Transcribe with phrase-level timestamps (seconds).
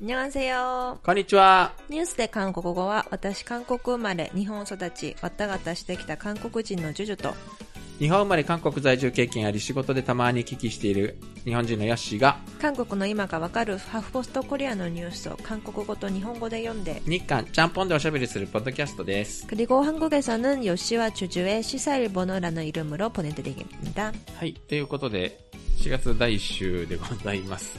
[0.00, 0.98] 안녕하세요.
[1.04, 1.72] こんにちは。
[1.88, 7.34] ニュースで韓国語は私韓国生まれ日本育ちわったがたしてきた韓国人のジュジュと
[8.00, 19.46] 日本生まれ韓国在住経験あり仕事でたまに聞きしている日本人のヨッシーが韓国の今がわかるハフポストコリアのニュースを韓国語と日本語で読んで日韓ちゃんぽんでおしゃべりするポッドキャストです。
[19.46, 24.12] 그리고 한국에서는 요시와 주주의 시사일본어라는 이름으로 보내드립니다.
[24.36, 24.54] はい。
[24.54, 25.38] ということで、
[25.78, 27.78] 4月第1週でございます。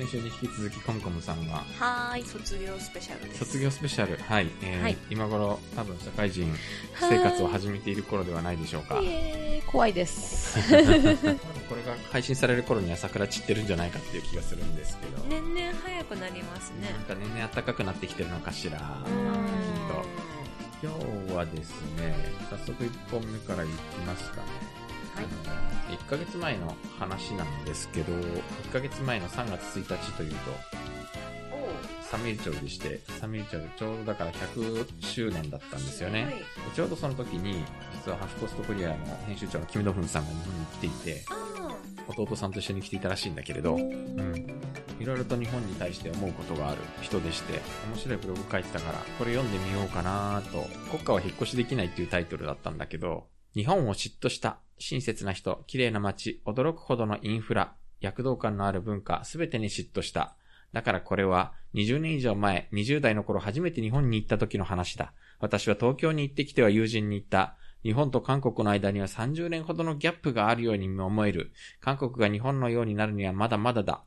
[0.00, 3.38] 先週に引き続きコムコムさんが하이卒業スペシャルです。
[3.44, 4.16] 卒業スペシャル。
[4.16, 4.46] はい。
[4.62, 6.50] えーはい今頃多分社会人
[6.98, 8.98] 生活を始めている頃ではないでしょうか。
[9.02, 10.58] イエーイ怖いです。
[10.72, 15.22] これが配信される頃には桜散ってるんじゃないかっていう気がするんですけど。
[15.28, 17.02] 年々早くなりますねなん。
[17.02, 18.78] か年々暖かくなってきてるのかしら。
[18.78, 19.12] うきっ
[19.92, 20.30] と
[20.82, 22.14] 今日はですね、
[22.48, 23.72] 早速1本目からいき
[24.06, 24.42] ますかね。
[25.14, 25.24] はい。
[25.46, 30.36] あの1ヶ月前の話なんですけど、1ヶ月前の3月1日というと、
[32.02, 36.24] サムイル町でして、サムイル町でちょうどだから100周年だったんですよね。
[36.24, 36.30] は
[36.74, 41.50] ちょうどその時に、実はハフポストコリアの編集長のキム・ドフンさんが日本に来ていて、あ
[42.08, 44.60] 弟さんと一緒に来ていたらしいんだけれど、うん。
[44.98, 47.60] いろいろと日本に対して思うことがある人でして、
[47.92, 60.34] 面白いブログ書いてたから、これ読んでみようかなと、国家は引っ越しできないっていうタイトルだったんだけど、日本を嫉妬した、親切な人、綺麗な街、驚くほどのインフラ、躍動感のある文化、すべてに嫉妬した。
[60.72, 65.12] だからこれは、20年以上前、20代の頃初めて日本に行った時の話だ。
[65.38, 67.56] 私は東京に行ってきては友人に言った。
[67.82, 71.52] 日本と韓国の間には30年ほどのギャップがあるように思える。
[71.80, 74.02] 韓国が日本のようになるにはまだまだだ。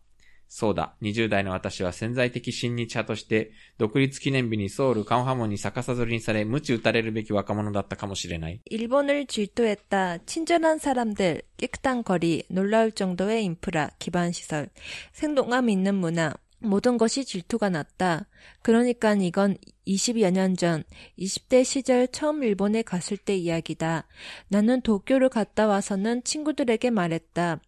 [0.53, 8.61] そうだ、20代の私は潜在的親日派として、独立記念日にソウルカンハモンに逆さずりにされ、鞭打たれるべき若者だったかもしれない。
[8.65, 10.25] 일본을 질투했다.
[10.25, 14.71] 친절한 사람들, 깨끗한 거리, 놀라울 정도의 인프라, 기반 시설,
[15.13, 18.27] 생동감 있는 문화, 모든 것이 질투가 났다.
[18.63, 20.83] 그러니까 이건 20여 년 전,
[21.19, 24.07] 20대 시절 처음 일본에 갔을 때 이야기다.
[24.49, 27.61] 나는 도쿄를 갔다 와서는 친구들에게 말했다.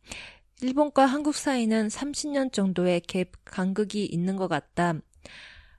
[0.62, 4.94] 일본과 한국 사이는 30년 정도의 갭 간극이 있는 것 같다.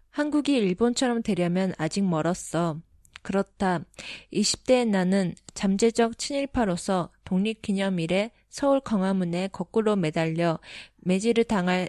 [0.09, 2.79] 한국이 일본처럼 되려면 아직 멀었어.
[3.21, 3.81] 그렇다.
[4.33, 10.59] 20대의 나는 잠재적 친일파로서 독립기념일에 서울 광화문에 거꾸로 매달려
[10.97, 11.87] 매질을 당하야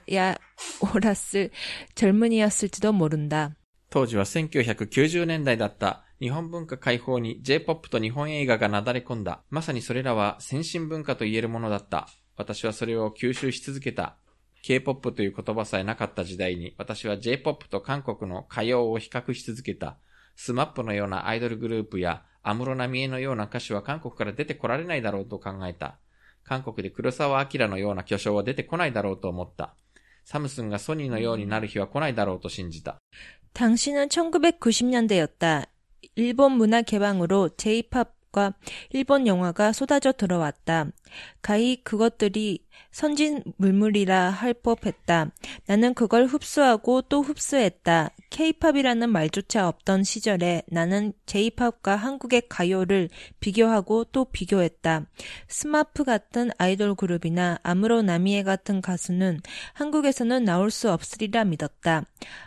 [0.95, 1.51] 옳았을
[1.95, 3.57] 젊은이였을지도 모른다.
[3.91, 6.05] 当時は1990年代だった。
[6.19, 9.43] 日本文化解放に J-POP と日本映画がなだれ込んだ。
[9.51, 12.09] まさにそれらは先進文化と言えるものだった。
[12.37, 14.17] 私はそれを吸収し続けた。
[14.63, 19.97] K-POP という言葉さえなかった時代に、私は J-POP と韓国の歌謡を比較し続けた。
[20.37, 25.99] スマップのようなアイドルグループや、安室奈美恵のような歌手は韓国から出てこられないだろうと考えた。
[26.45, 29.75] 韓国で黒沢明のような巨匠は出てこないだろうと思った。
[30.25, 32.99] サムスンがソニーのようになる日は来ないだろうと信じた。
[33.55, 35.67] 당시는 1990년대였다.
[36.17, 38.54] 일본 문화 개방으로 J-팝 과
[38.92, 40.86] 일본 영화가 쏟아져 들어왔다.
[41.42, 45.32] 가히 그것들이 선진 물물이라 할 법했다.
[45.68, 48.10] 나는 그걸 흡수하고 또 흡수했다.
[48.30, 55.06] K-팝이라는 말조차 없던 시절에 나는 J-팝과 한국의 가요를 비교하고 또 비교했다.
[55.48, 59.42] 스마프 같은 아이돌 그룹이나 아무로 나미에 같은 가수는
[59.74, 62.04] 한국에서는 나올 수 없으리라 믿었다.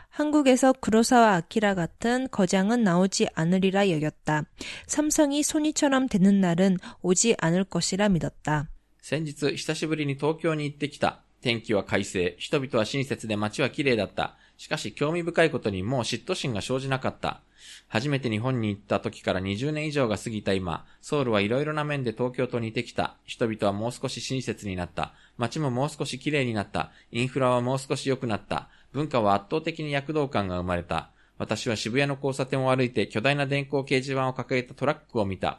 [0.08, 4.44] 한국에서 구로사와 아키라 같은 거장은 나오지 않으리라 여겼다.
[4.86, 8.68] 삼성이 소니처럼 되는 날은 오지 않을 것이라 믿었다.
[9.02, 11.20] 先日、久しぶりに東京に行ってきた。
[11.40, 14.36] 天気は快晴、人々は親切で街は綺麗だった。
[14.58, 17.40] しかし興味深いことにもう嫉妬心が生じなかった。
[17.88, 23.16] 初めて日本に行った時から20年以上が過ぎた今、ソウルはいろいろな面で東京と似てきた。
[23.24, 25.14] 人々はもう少し親切になった。
[25.38, 26.90] 街ももう少し綺麗になった。
[27.10, 28.68] インフラはもう少し良くなった。
[28.92, 31.10] 文化は圧倒的に躍動感が生まれた。
[31.38, 35.58] 私は渋谷の交差点を歩いて巨大な電光掲示板を掲げたトラックを見た。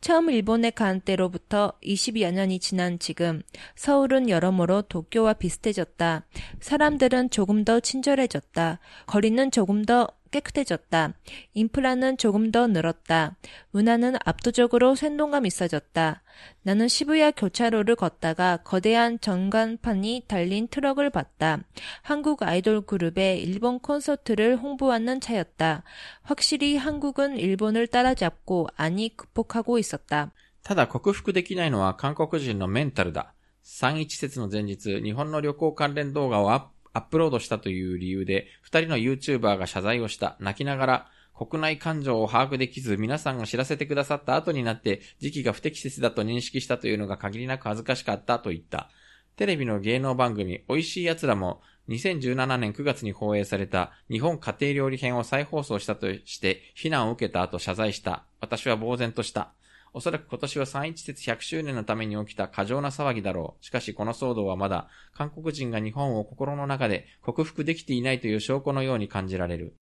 [0.00, 3.42] 처음 일본에 간 때로부터 20여 년이 지난 지금
[3.76, 6.26] 서울은 여러모로 도쿄와 비슷해졌다.
[6.60, 8.78] 사람들은 조금 더 친절해졌다.
[9.06, 11.13] 거리는 조금 더 깨끗해졌다.
[11.53, 13.35] 인프라는 조금 더 늘었다.
[13.71, 16.21] 문화는 압도적으로 생동감 있어졌다.
[16.63, 21.59] 나는 시부야 교차로를 걷다가 거대한 전간판이 달린 트럭을 봤다.
[22.01, 25.83] 한국 아이돌 그룹의 일본 콘서트를 홍보하는 차였다.
[26.21, 30.31] 확실히 한국은 일본을 따라잡고 아니 극복하고 있었다.
[30.61, 33.33] ただ克服できないのは韓国人のメンタルだ。
[33.63, 40.36] 3.1節の前日、日本の旅行関連動画をアップ アップロードしたという理由で、二人の YouTuber が謝罪をした。
[40.40, 41.06] 泣きながら、
[41.36, 48.88] 国内感情を把握できず、皆さんが知らせてくださった後になって、時期が不適切だと認識したというのが限りなく恥ずかしかったと言った。
[49.36, 58.24] テレビの芸能番組、美味しい奴らも、2017年9月に放映された日本家庭料理編を再放送したとして非難を受けた後謝罪した。
[58.40, 59.52] 私は呆然とした。
[59.93, 63.65] おそらく今年は3.1節100周年のために起きた過剰な騒ぎだろう。
[63.65, 69.75] しかしこの騒動はまだ韓国人が日本を心の中で克服できていないという証拠のように感じられる。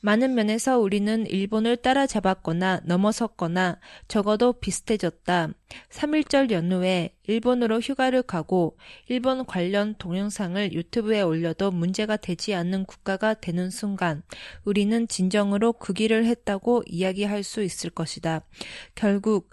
[0.00, 3.78] 많은 면에서 우리는 일본을 따라잡았거나 넘어섰거나
[4.08, 5.48] 적어도 비슷해졌다.
[5.90, 8.76] 3.1절 연휴에 일본으로 휴가를 가고
[9.08, 14.22] 일본 관련 동영상을 유튜브에 올려도 문제가 되지 않는 국가가 되는 순간
[14.64, 18.46] 우리는 진정으로 그 길을 했다고 이야기할 수 있을 것이다.
[18.94, 19.50] 결국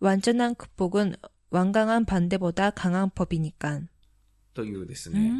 [0.00, 1.14] 완전한 극복은
[1.50, 3.82] 완강한 반대보다 강한 법이니까.
[4.54, 5.32] というですね。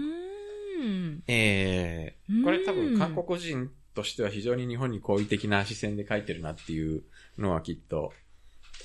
[0.81, 1.23] うん。
[1.29, 7.04] えー、これ多分韓国人 としては非常に日本に好意的な視線で書いてるなっていう
[7.38, 8.14] のはきっと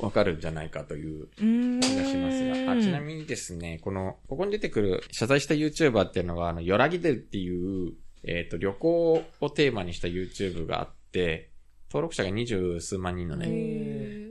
[0.01, 2.73] わかるんじゃないかという気がしますが。
[2.73, 7.93] あちなみにですね、この、ここに出てくる謝罪した YouTuber っていうのが、あの、ヨラギデルっていう、
[8.25, 11.51] えっ、ー、と、旅行をテーマにした YouTube があって、
[11.91, 13.47] 登録者が二十数万人のね。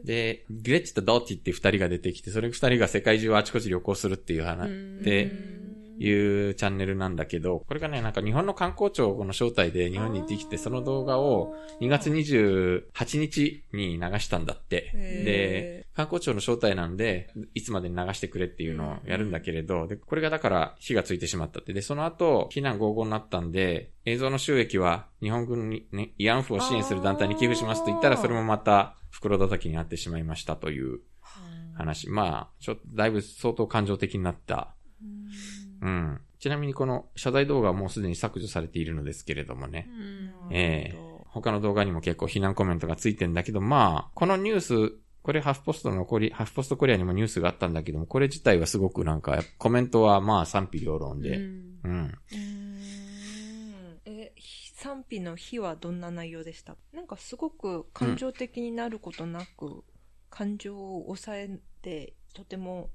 [0.04, 4.70] で、グレッチとドーティって二人が出てきて、それ二人が世界中をあちこち旅行するっていう話
[5.02, 5.32] で、
[6.00, 14.92] いうチャンネルなんだけど、これがね、なんか日本の観光庁の招待で日本に行ってきて、その動画を2月28日に流したんだって。
[14.94, 21.74] で、観光庁の招待なんで、いつまでに流してくれっていうのをやるんだけれど、で、これがだから火がついてしまったって。
[21.74, 31.00] で、その後、避難合々になったんで、映像の収益は日本軍にね、慰安婦を支援する団体に寄付しますと言ったら、それもまた袋叩きになってしまいましたという
[31.76, 32.10] 話。
[32.10, 34.76] まあ、ちょっとだいぶ相当感情的になった
[35.84, 36.22] うん。
[36.40, 39.88] ちなみにこの謝罪動画はもうすでに削除されているのですけれどもね。
[40.52, 51.38] ええー、他の動画にも結構非難コメントがついてんだけど、まあ、このニュース、これハフポストの残り、ハフポストコリアにもニュースがあったんだけども、これ自体はすごくなんか、コメントはまあ賛否両論で。
[51.38, 51.80] うん。
[51.84, 52.12] うん。
[54.06, 54.34] え、
[54.76, 56.76] 賛否の日はどんな内容でした？
[56.92, 59.84] なんかすごく感情的になることなく、うん、
[60.30, 62.90] 感情を抑えて、とても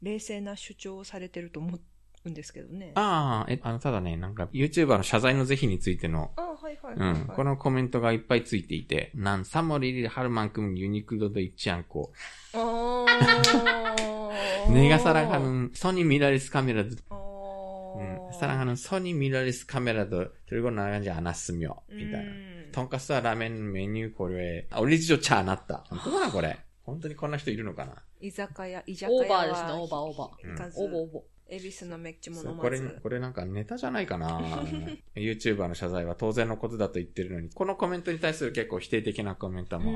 [0.00, 1.84] 冷静な主張をされてると思って、
[2.26, 2.92] んですけどね。
[2.94, 12.12] ああ、え、あの、ただね、なんか、YouTuber の謝罪の是非についての、あはいはい、はい、うん、このコメントがいっぱいついていて、なん、サモリリハルマン君ユニクロドイッチアンコ。
[12.54, 14.70] ああ。
[14.70, 17.02] ネガサラハルソニーミラリスカメラズ。
[17.10, 22.32] うん、サラハルソニーミラリスカメラと、トリゴの感じアナスミョ、みたいな。
[22.72, 25.84] とんかスはラーメンメニューこれ、オリジョチャーなった。
[25.88, 26.58] 本当だなこれ。
[26.84, 29.20] 本当にこんな人いるのかな居酒屋、居酒屋。
[29.20, 30.48] オーバーですね、オーバーオーバー。
[30.48, 31.22] うん、オーバーオーバー。
[31.48, 34.38] 恵比寿のメッチも飲まずこれ、これなんかネタじゃないかな
[35.16, 39.94] ?YouTuber の謝罪は当然のことだと言ってるのに、このコメントに対する結構否定的なコメントも、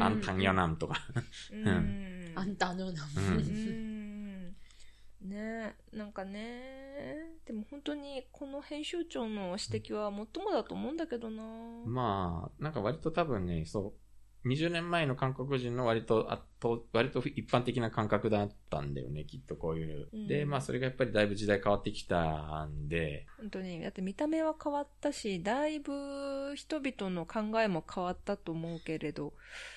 [0.00, 0.94] あんたんよなんとか。
[1.52, 2.32] うん。
[2.36, 4.54] あんたんよなん。
[5.28, 7.32] ねなんかね。
[7.46, 11.42] でも本当にこの編集長の指摘はもっともだと思うんだけどな。
[11.86, 13.92] まあ、なんか割と多分ね、そう、
[14.44, 20.08] 20年前の韓国人の割と、あと、割と一般的な感覚だったんだよね、きっとこういう。
[20.12, 20.26] うん。
[20.26, 23.80] で、まあそれがやっぱりだいぶ時代変わってきたんで、本当に。
[23.80, 29.34] だって見た目は変わったしだいぶ人々の考えも変わったと思うけれど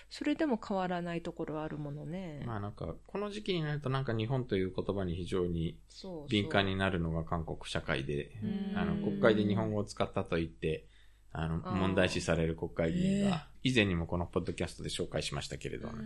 [0.09, 6.27] それでも変わらないところはあるものね、まあなんか、この時期になるとなんか日本という言葉に非常にそうそう。
[6.29, 8.77] 敏感になるのが韓国社会で、うん。
[8.77, 10.85] あの、国会で日本語を使ったと言って、
[11.33, 15.97] あの、問題視される国会議員が、以前にもこのポッドキャストで紹介しましたけれどうね。
[15.99, 16.01] ん。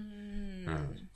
[0.67, 1.09] うん。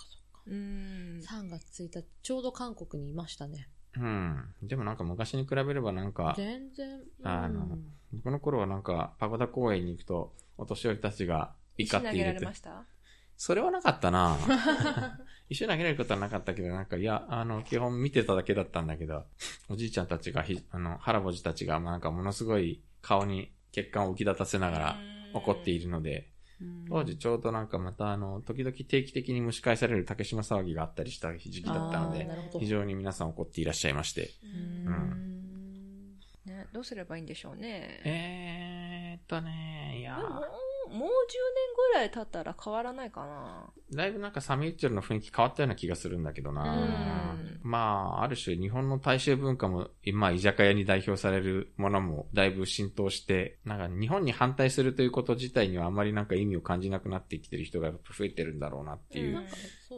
[0.47, 1.19] うん。
[1.19, 3.69] 3月1日、ちょうど韓国にいましたね。
[3.97, 4.45] うん。
[4.61, 7.01] でもなんか昔に比べればなんか、全然。
[7.23, 7.77] あの
[8.13, 8.21] うん。
[8.21, 12.85] この頃はなんか、パゴダ公園に行くと、お年寄りたちが怒って石投げら入れてれました？
[13.37, 14.37] それはなかったな。
[15.49, 19.25] 一緒に投げられることはなかったけど、なんか、いや、あの、基本見てただけだったんだけど、
[19.67, 24.97] おじいちゃんたちがひ、あの、腹ぼじたちが、なんかものすごい顔に血管を浮き立たせながら
[25.33, 26.29] 怒っているので、
[26.87, 34.29] 当時ちょうどなんかまたあの、時々定期的に蒸し返される竹島騒ぎがあったりした時期だったので非常に皆さん怒っていらっしゃいまして。
[34.85, 34.93] うん。
[34.93, 36.19] うん。
[36.45, 38.01] ね、どうすればいいんでしょうね。
[38.05, 40.23] えーっとね、いやで
[40.95, 41.13] もう、もう10年
[41.93, 43.69] ぐらい経ったら変わらないかな。
[43.93, 46.63] だいぶなんかサミュッチェルの雰囲気変わったような気がするんだけどな。
[46.63, 59.43] うんまあ、ある種日本の大衆文化も、まあ居酒屋に代表されるものもだいぶ浸透して、なんか日本に反対するということ自体にはあまりなんか意味を感じなくなってきてる人が増えてるんだろうなっていうう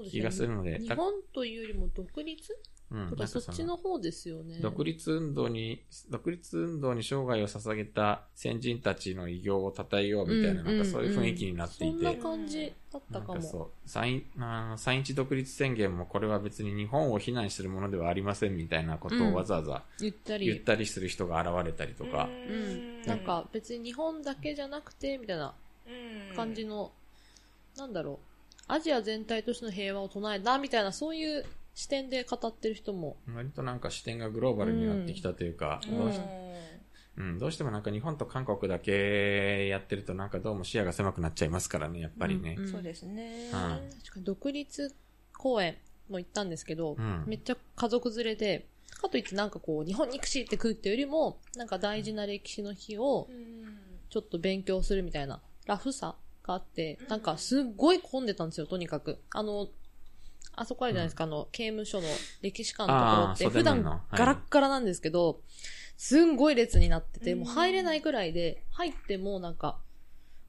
[0.10, 2.58] 気がするので、日本というよりも独立？
[2.90, 4.60] うんとかそっちの方ですよね。
[4.62, 13.34] 独立運動に、独立運動に生涯を捧げた先人たちの偉業を称えようみたいな、うんなんかそういう雰囲気になっていて、そんな感じだったかも。
[13.34, 20.46] なんかそう、三あー三一独立宣言もこれは別に日本を非難するものではありませんみたいなことうんをわざわざ言ったり。
[20.46, 23.02] 言ったりする人が現れたりとか、うん。
[23.02, 25.54] なんか別に日本だけじゃなくて、みたいな
[26.38, 26.94] 感じの、
[27.76, 28.27] なんだろう。
[28.68, 33.18] アジア全体としての平和を唱えたみたいな、そういう視点で語ってる人も。
[33.34, 36.20] 割となんか視点がグローバルになってきたというか、うんどうし
[37.18, 42.56] うん、どうしてもなんか日本と韓国だけやってるとなんかどうも視野が狭くなっちゃいますからね、やっぱりね。
[42.60, 43.50] うんそうですね。
[43.52, 44.96] うん確かに独立
[45.36, 45.78] 公演
[46.10, 48.68] も行ったんですけど、うんめっちゃ家族連れで、
[49.02, 53.78] かといってなんかこう、日本憎しいって食うってよりも、なんか大事な歴史の日をうん
[54.10, 56.16] ちょっと勉強するみたいな、ラフさ
[56.48, 59.20] があって、なんかすっごい混んでたんですよ、とにかく。
[59.32, 59.68] あの、
[60.54, 62.08] あそこあるじゃないですか、あの、刑務所の
[62.42, 65.42] 歴史館のところって、普段ガラッガラなんですけど、
[65.98, 69.80] すんごい列になってて、うんもう入れないぐらいで、入ってもなんか、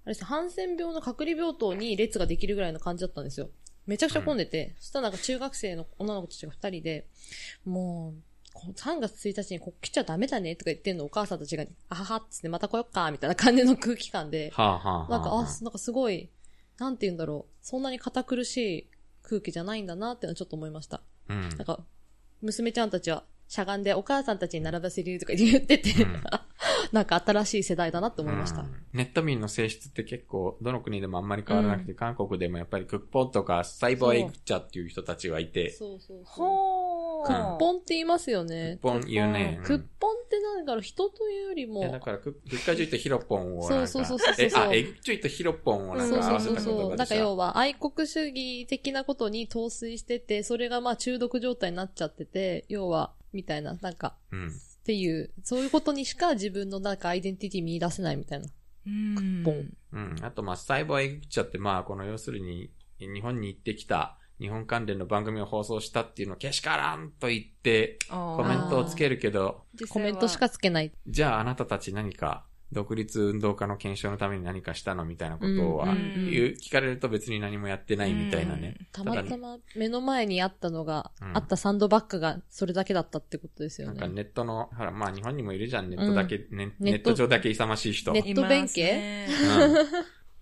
[0.04, 3.50] あれですね、ハンセン病の隔離病棟に列ができるぐらいの感じだったんですよ。
[3.86, 7.06] めちゃくちゃ混んでて、そしたらなんか中学生の女の子たちが二人で、
[7.64, 8.22] もう
[8.74, 16.30] 3月1日にここ来ちゃダメだねとか言ってんのお母さんたちが、あははっつってまた来よっか、みたいな感じの空気感で、 はあ、はあはあ、なんか、あ、なんかすごい、
[16.78, 18.90] なんて言うんだろう、そんなに堅苦しい
[19.22, 21.02] 空気じゃないんだなってのはちょっと思いました。
[21.28, 21.48] うん。
[21.50, 21.84] なんか、
[22.40, 26.22] 娘ちゃんたちはしゃがんでお母さんたちに並ばせるとか言ってて、うん
[26.92, 28.60] なんか新しい世代だなって思いました。
[28.60, 37.26] うんネット民の性質って結構、どの国でもあんまり変わらなくて、韓国でもやっぱりクッポンとかサイボーエグチャっていう人たちがいて、そうそうそう。
[37.26, 38.78] クッポンって言いますよね。
[38.80, 39.60] クッポン言うね。
[39.62, 46.96] クッポンってなんだろう、人というよりも、だから、クッカジュイとヒロポンをなんか、そうそうそうそうえ、あ、エグチュイとヒロポンをなんそうそうか合わせたそうそう。
[46.96, 47.14] なんか。
[47.14, 54.52] 要は愛国主義的なことに陶酔してて、それがまあ中毒状態になっちゃってて、要は、みたいな、なんか、うん。
[54.88, 58.46] っていう、そういうことにしか自分のなんかアイデンティティ見出せないみたいな。
[58.86, 59.70] うんポン。
[59.92, 60.16] うん。
[60.22, 70.90] あと、まあ、サイボーエグチャって、まあ、この要するに、日本に行ってきた、日本関連の番組を放送したっていうのをけしからんと言って、ココメントをつけるけど、コメントしかつけない。
[71.06, 78.76] じゃああなたたち何か、独立運動家の検証のために何かしたのみたいなことは、うんうん言う聞かれると別に何もやってないみたいなね。
[78.92, 84.00] たまたま目の前にあったのが、うんあったサンドバッグがそれだけだったってことですよね。
[84.00, 88.12] なんかネットの、ほら、まあ日本にもいるじゃん、ネットだけ、ねネットネット上だけ勇ましい人。
[88.12, 89.26] ネット弁慶？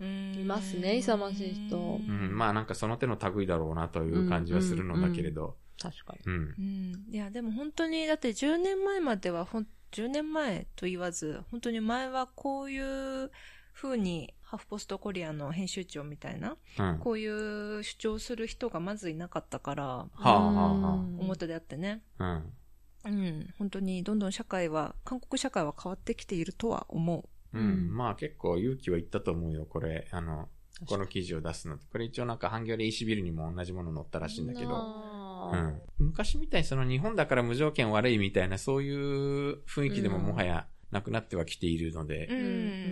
[0.00, 5.56] いいますね勇ましい人うん、まあなんかその手の類だろうなという感じはするのだけれど。
[5.80, 6.21] 確かに。
[6.26, 6.42] うん。
[6.42, 6.62] う
[7.11, 7.14] ん。
[7.14, 13.31] いや、でも本当に、だって10年前まではほん、10年前と言わず、本当に前はこういう
[13.73, 16.99] 風に、ハーフポストコリアの編集長みたいな、うん。
[16.99, 22.02] こういう主張する人がまずいなかったから、はあはあは表であってね。
[22.19, 22.43] あ。
[23.05, 23.19] うん。
[23.19, 23.55] うん。
[23.59, 27.59] 本当にどんどん社会は、韓国社会は変わってきているとは思う。
[27.59, 27.95] うん。
[27.95, 30.09] まあ結構勇気はいったと思うよ、これ。
[30.11, 30.49] あの、
[30.87, 31.87] この記事を出すのって。
[31.90, 34.71] これ一応なんかハンギョレイシビルにも同じもの載ったらしいんだけど。
[35.37, 35.81] ああうん。
[35.99, 42.33] 昔みたいにその日本だから無条件悪いみたいなそういう雰囲気でもうんもはやなくなってはきているのでう、。
[42.33, 42.40] うん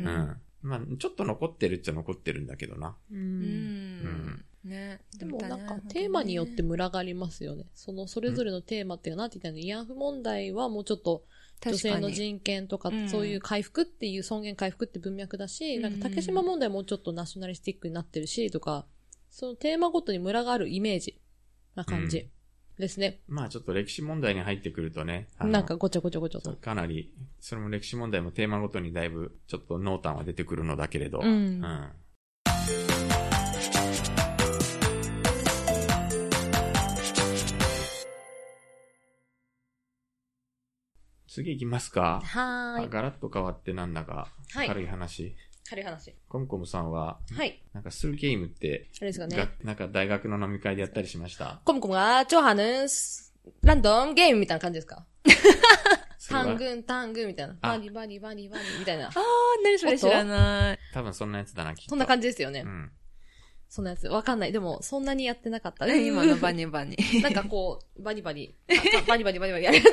[0.06, 0.40] ん。
[0.62, 2.96] まあ、ちょっと残ってるっちゃ残ってるんだけどな。
[3.10, 3.14] う。
[3.14, 4.44] うんん。
[4.64, 5.00] ね。
[5.18, 7.66] でもなんかテーマによってムラがありますよね。
[7.74, 11.24] そのそれぞれのテーマっていうか、なんて言ったの慰安婦問題はもうちょっと
[11.64, 18.86] 女性の人権とかうん、そういう回復っていう尊厳回復って文脈だし、うんなんか竹島問題もうちょっとナショナリスティックになってるし、とか、
[19.30, 21.20] そのテーマごとにムラがあるイメージ
[21.74, 22.30] な感じ
[22.78, 23.20] ですね。
[23.28, 26.52] まあちょっと歴史問題に入ってくるとね、なんかごちゃごちゃごちゃと。
[26.56, 31.30] かなり、それも歴史問題もテーマごとにだいぶちょっと濃淡は出てくるのだけれど、うんう
[31.66, 31.88] ん
[41.34, 42.22] 次行きますか。
[42.24, 42.84] はーい。
[42.86, 45.34] あガラッと変わってなんだか、はい軽い話。
[45.68, 46.14] 軽い話。
[46.28, 47.62] コムコムさんは、はい。
[47.72, 51.60] なんかするゲームって、あれですかねなんか大学の飲み会でやったりしました？
[51.64, 52.86] コムコムは超派아
[53.62, 55.04] ランドンゲームみたいな感じですか？
[56.18, 56.44] それは？
[56.46, 57.54] 単軍、単軍みたいな。
[57.60, 59.10] バニバニバニバニみたいな。
[59.62, 60.78] 何それ知らない。
[60.92, 61.90] 多分そんなやつだな、きっと。
[61.90, 62.60] そんな感じですよね。
[62.60, 62.92] うん。
[63.68, 64.06] そんなやつ。
[64.08, 64.52] わかんない。
[64.52, 65.86] でも、そんなにやってなかった。
[65.96, 66.96] 今のバニバニ。
[67.22, 68.54] なんかこう、バニバニ、
[69.06, 69.86] バニバニバニバニやるやつ。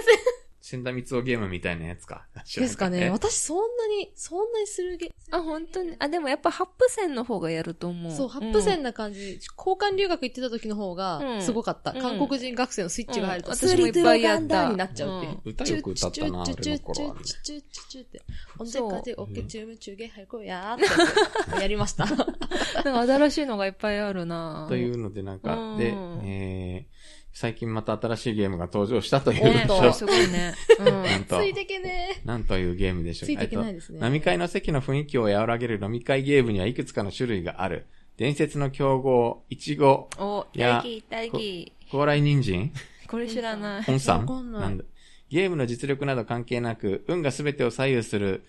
[0.72, 2.28] 死んだ三つおゲームみたいなやつか。
[2.56, 3.10] ですかね。
[3.10, 5.98] 私そんなに、そんなにするゲあ、本当に？
[6.00, 8.16] あ、でもやっぱハップセンの方がやると思う。
[8.16, 9.40] そう、ハップセンな感じ。
[9.58, 14.70] 交換留学行ってた時の方が、すごかった、韓国人学生のスイッチが入ると、私もいっぱいやった。
[14.70, 15.50] になっちゃうって。
[15.50, 17.22] 歌よく歌ったな、チュの頃は、ね。
[17.26, 18.22] チュチュチュチュチュチュって。
[18.58, 21.62] 언제까지어깨춤을ゲー入거야やって。
[21.62, 22.06] やりました。
[22.06, 30.54] なんか新しいのがいっぱいあるなというのでなんか、で、えー、最近また新しいゲームが登場したというでしょすごいね。
[30.80, 30.86] うん。
[30.86, 37.86] なんとつ、いてけねなんというゲームでしょうついていけないですねえっと飲み会の席の雰囲気を和らげる飲み会ゲームにはいくつかの種類がある。
[38.18, 41.74] 伝説の競合、いちご、お、大義、大義。
[41.90, 42.72] 高麗人参？
[43.08, 43.84] これ知らない。
[43.84, 44.84] 本さんなんだ
[45.30, 48.44] ゲームの実力など関係なく、運が全てを左右する、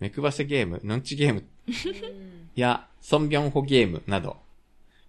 [0.00, 1.44] 目配せゲーム、ヌンチゲーム
[2.56, 4.38] や、ソンビョンホゲームなど。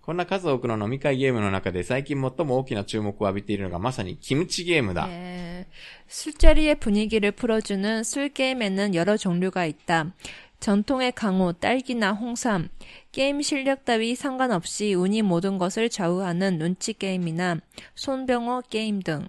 [0.03, 5.07] こんな数多くの飲み会ゲームの中で最近最も大きな注目を浴びているのがまさにキムチゲームだ。
[5.07, 5.67] 네.
[6.07, 10.15] 술자리의 분위기를 풀어주는 술 게임에는 여러 종류가 있다.
[10.61, 12.69] 전통의 강호, 딸기나 홍삼,
[13.13, 17.61] 게임 실력 따위 상관없이 운이 모든 것을 좌우하는 눈치 게임이나
[17.95, 19.29] 손병호 게임 등.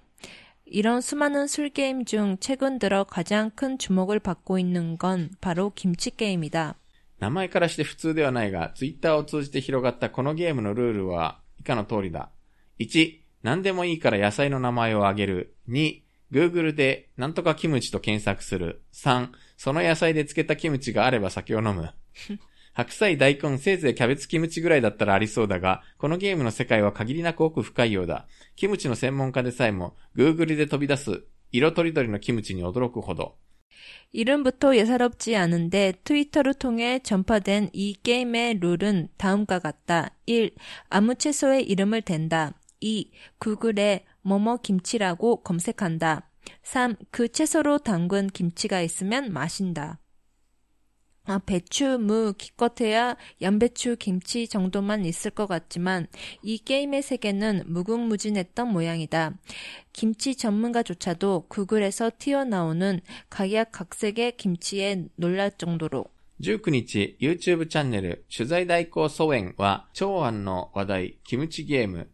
[0.64, 6.10] 이런 수많은 술 게임 중 최근 들어 가장 큰 주목을 받고 있는 건 바로 김치
[6.10, 6.74] 게임이다.
[7.19, 12.29] 名前からして普通ではないが、ツイッターを通じて広がったこのゲームのルールは以下の通りだ。
[12.79, 15.55] 1、何でもいいから野菜の名前を挙げる。
[15.69, 16.01] 2、
[16.31, 18.83] Google でなんとかキムチと検索する。
[18.93, 21.91] 3、その野菜で漬けたキムチがあれば酒を飲む。
[22.73, 28.27] 白菜、大根、せいぜいキャベツキムチぐらいだったらありそうだが、このゲームの世界は限りなく奥深いようだ。
[28.57, 31.23] キムチの専門家でさえも、Google で飛び出す
[31.53, 33.37] 色とりどりのキムチに驚くほど。
[34.11, 40.11] 이름부터 예사롭지 않은데 트위터를 통해 전파된 이 게임의 룰은 다음과 같다.
[40.25, 40.55] 1.
[40.89, 42.53] 아무 채소의 이름을 댄다.
[42.79, 43.11] 2.
[43.39, 46.29] 구글에 뭐뭐 김치라고 검색한다.
[46.63, 46.95] 3.
[47.11, 49.99] 그 채소로 담근 김치가 있으면 마신다.
[51.24, 56.08] 아, 배추, 무, 기껏해야 양배추, 김치 정도만 있을 것 같지만
[56.42, 59.38] 이 게임의 세계는 무궁무진했던 모양이다.
[59.92, 66.06] 김치 전문가조차도 구글에서 튀어나오는 각약각색의 김치에 놀랄 정도로
[66.40, 72.08] 19日、YouTube チャンネル、取材代行疎遠は、長安の話題、キムチゲーム、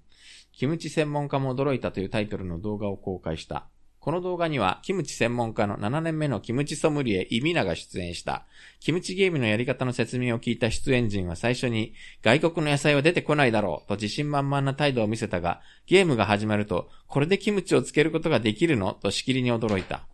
[0.50, 3.68] キムチ専門家も驚いたというタイトルの動画を公開した。
[4.00, 8.46] この動画には、キムチ専門家の7年目のキムチソムリエ、イミナが出演した。
[8.79, 20.07] キムチゲームのやり方の説明を聞いた出演陣は最初に、外国の野菜は出てこないだろう、と自信満々な態度を見せたが、ゲームが始まると、これでキムチをつけることができるのとしきりに驚いた。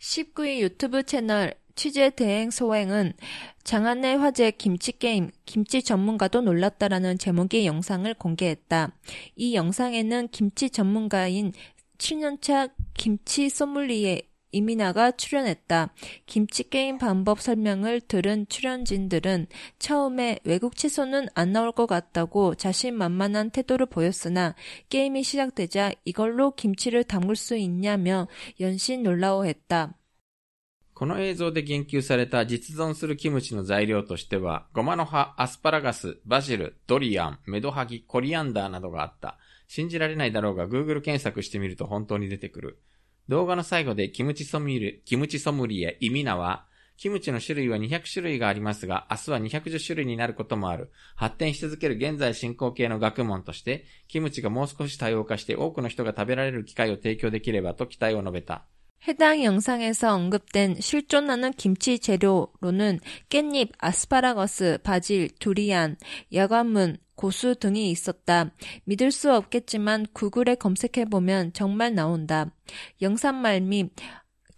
[0.00, 3.14] 19일 유튜브 채널 취재 대행 소행은
[3.62, 8.92] 장안의 화제 김치 게임, 김치 전문가도 놀랐다라는 제목의 영상을 공개했다.
[9.36, 11.52] 이 영상에는 김치 전문가인
[12.02, 15.92] 7년차 김치 소믈리에 이민아가 출연했다.
[16.26, 19.46] 김치 게임 방법 설명을 들은 출연진들은
[19.78, 24.54] 처음에 외국 채소는 안 나올 것 같다고 자신만만한 태도를 보였으나
[24.88, 28.28] 게임이 시작되자 이걸로 김치를 담글 수 있냐며
[28.60, 29.94] 연신 놀라워했다.
[30.98, 39.38] この映像で言及された実存するキムチの材料としては、ゴマの葉、アスパラガス、バジル、ドリアン、メドハギ、コリアンダーなどがあった。
[39.73, 42.79] 信じられないだろうが Google 検索してみると本当に出てくる。
[43.27, 50.91] 動画の最後でキムチソムリエ、キムチソムリエ、イミナは、キムチの種類は200種類がありますが、明日は210種類になることもある。
[51.15, 58.65] 発展し続ける現在進行形の学問として、キムチがもう少し多様化して多くの人が食べられる機会を提供できればと期待を述べた。
[59.07, 65.97] 해당 영상에서 언급된 실존하는 김치 재료로는 깻잎, 아스파라거스, 바질, 두리안,
[66.33, 68.51] 야과문, 고수 등이 있었다.
[68.85, 72.51] 믿을 수 없겠지만 구글에 검색해보면 정말 나온다.
[73.01, 73.89] 영상 말미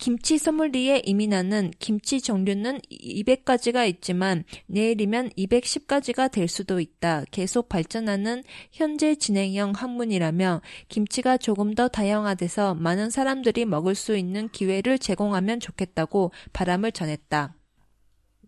[0.00, 7.24] 김치 소믈리에 이민아는 김치 종류는 200가지가 있지만 내일이면 210가지가 될 수도 있다.
[7.30, 14.98] 계속 발전하는 현재 진행형 학문이라며 김치가 조금 더 다양화돼서 많은 사람들이 먹을 수 있는 기회를
[14.98, 17.54] 제공하면 좋겠다고 바람을 전했다.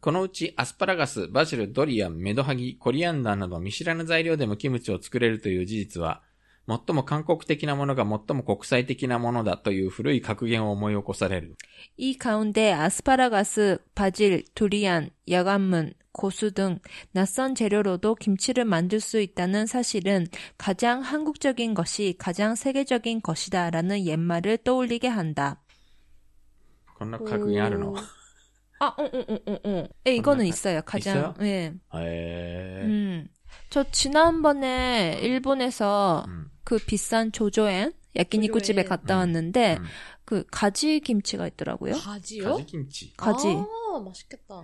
[0.01, 6.23] このうちアスパラガス、バジル、ドリアン、メドハギ、コリアンダーなど見知らぬ材料でもキムチを作れるという事実は、
[6.69, 11.57] 最も韓国的なものが最も国際的なものだという古い格言を思い起こされる。
[11.97, 16.79] 이 가운데 아스파라가스, 바질, 두리안, 야간문, 고수 등
[17.13, 20.27] 낯선 재료로도 김치를 만들 수 있다는 사실은
[20.59, 25.59] 가장 한국적인 것이 가장 세계적인 것이다라는 옛말을 떠올리게 한다.
[26.99, 27.95] こんな格言あるの
[28.79, 29.89] 아, 응, 응, 응, 응, 응.
[30.07, 30.83] 예, 이거는 가- 있어요.
[30.85, 31.35] 가장, 있어요?
[31.43, 31.73] 예.
[31.95, 32.87] へー。
[32.87, 33.29] 음.
[33.71, 36.51] 저 지난번에 일본에서 うん。
[36.68, 39.20] 그 비싼 조조엔 야끼니 꼬집에 갔다 음.
[39.20, 39.86] 왔는데 음.
[40.26, 41.94] 그 가지 김치가 있더라고요.
[41.94, 42.44] 가지요?
[42.56, 43.14] 가지 김치.
[43.16, 43.48] 가지.
[43.48, 44.64] 아, 맛있겠다.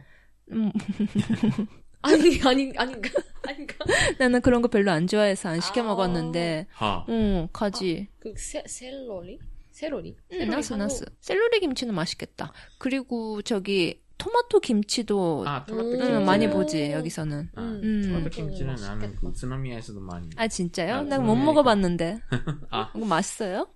[0.52, 0.70] 음.
[2.02, 3.10] 아니 아니 아닌가
[3.48, 3.76] 아닌가.
[4.20, 5.86] 나는 그런 거 별로 안 좋아해서 안 시켜 아.
[5.86, 6.68] 먹었는데.
[6.72, 7.06] 하.
[7.08, 8.10] 응 가지.
[8.12, 9.39] 아, 그 세, 셀러리?
[9.72, 11.06] 셀로리 응, 음, 나스 나스.
[11.22, 12.52] 셀로리 김치는 맛있겠다.
[12.80, 16.12] 그리고 저기 토마토 김치도 아, 토마토 음, 김치.
[16.26, 16.52] 많이 음.
[16.52, 17.50] 보지 여기서는.
[17.56, 18.02] 아, 음.
[18.06, 18.30] 토마토 음.
[18.30, 20.30] 김치는 나는 그 스노미야에서도 뭐 많이.
[20.38, 20.96] 아 진짜요?
[20.96, 22.20] 아, 내가 못 먹어봤는데.
[22.72, 22.90] 아.
[22.96, 23.68] 이거 맛있어요?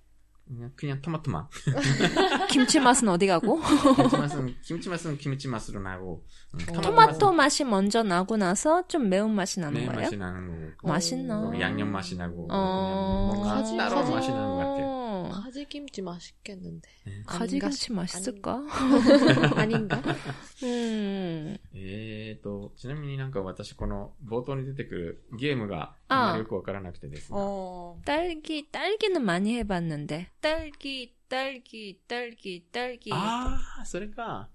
[0.76, 1.48] 그냥 토마토 맛.
[2.50, 3.60] 김치 맛은 어디 가고?
[3.96, 6.24] 김치 맛은, 김치 맛은 김치 맛으로 나고.
[6.54, 10.00] 음, 토마토 맛이 먼저 나고 나서 좀 매운 맛이 나는 네, 거예요?
[10.02, 10.88] 맛이 나는 거고.
[10.88, 11.40] 맛있나?
[11.40, 12.48] 또 양념 맛이 나고.
[12.50, 13.30] 어.
[13.32, 14.12] 그냥 뭔가 가지, 따로 가지.
[14.12, 14.86] 맛이 나는 것 같아요.
[14.86, 15.30] 어.
[15.44, 16.88] 가지김치 맛있겠는데.
[17.26, 18.62] 가지김치 맛있을까?
[19.56, 20.02] 아닌가?
[20.64, 21.56] 음.
[21.74, 27.38] えーと、ちなみになんか私この冒頭に出てくるゲームがああんまりよくわからなくてですね。
[27.38, 27.96] 어.
[28.04, 30.28] 딸기, 딸기는 많이 해봤는데.
[30.46, 33.10] 딸기, 딸기, 딸기, 딸기.
[33.12, 34.48] ああ、それか。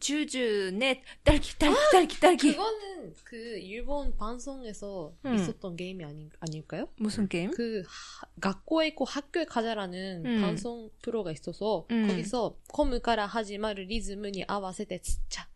[0.00, 2.52] 주주, 넷, 딸기, 딸기, 딸기, 딸기.
[2.52, 5.34] 그거는 그 일본 방송에서 음.
[5.34, 6.88] 있었던 게임이 아닌, 아닐까요?
[6.96, 7.50] 무슨 게임?
[7.50, 10.40] 그 하- 학교에 있고 학교에 가자라는 음.
[10.40, 12.08] 방송 프로가 있어서 음.
[12.08, 15.46] 거기서 컴から 하지마르 리즈ムに 合わせて 진짜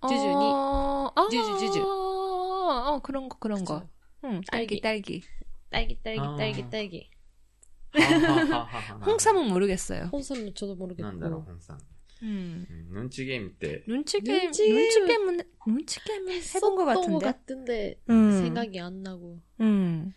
[0.00, 0.34] 주주니.
[0.34, 1.82] 어, 아, 주주, 주주.
[1.84, 3.80] 어, 그런 거, 그런 거.
[3.80, 3.88] 그쵸.
[4.24, 5.22] 응, 딸기, 딸기.
[5.70, 6.36] 딸기 딸기 아.
[6.36, 7.15] 딸기 딸기 ははははは
[9.06, 10.08] 홍삼은 모르겠어요.
[10.12, 11.78] 홍삼은 저도 なんだろう、 모르겠고 本さん。
[12.22, 12.66] 음.
[12.70, 14.76] うんヌンチゲームって、 눈치 게임, 눈치 게임.
[14.76, 17.24] 눈치 게임은, 눈치 게임은 해본 것 했었던 같은데.
[17.26, 18.42] 같은데 음.
[18.42, 20.12] 생각이 안 나고 음,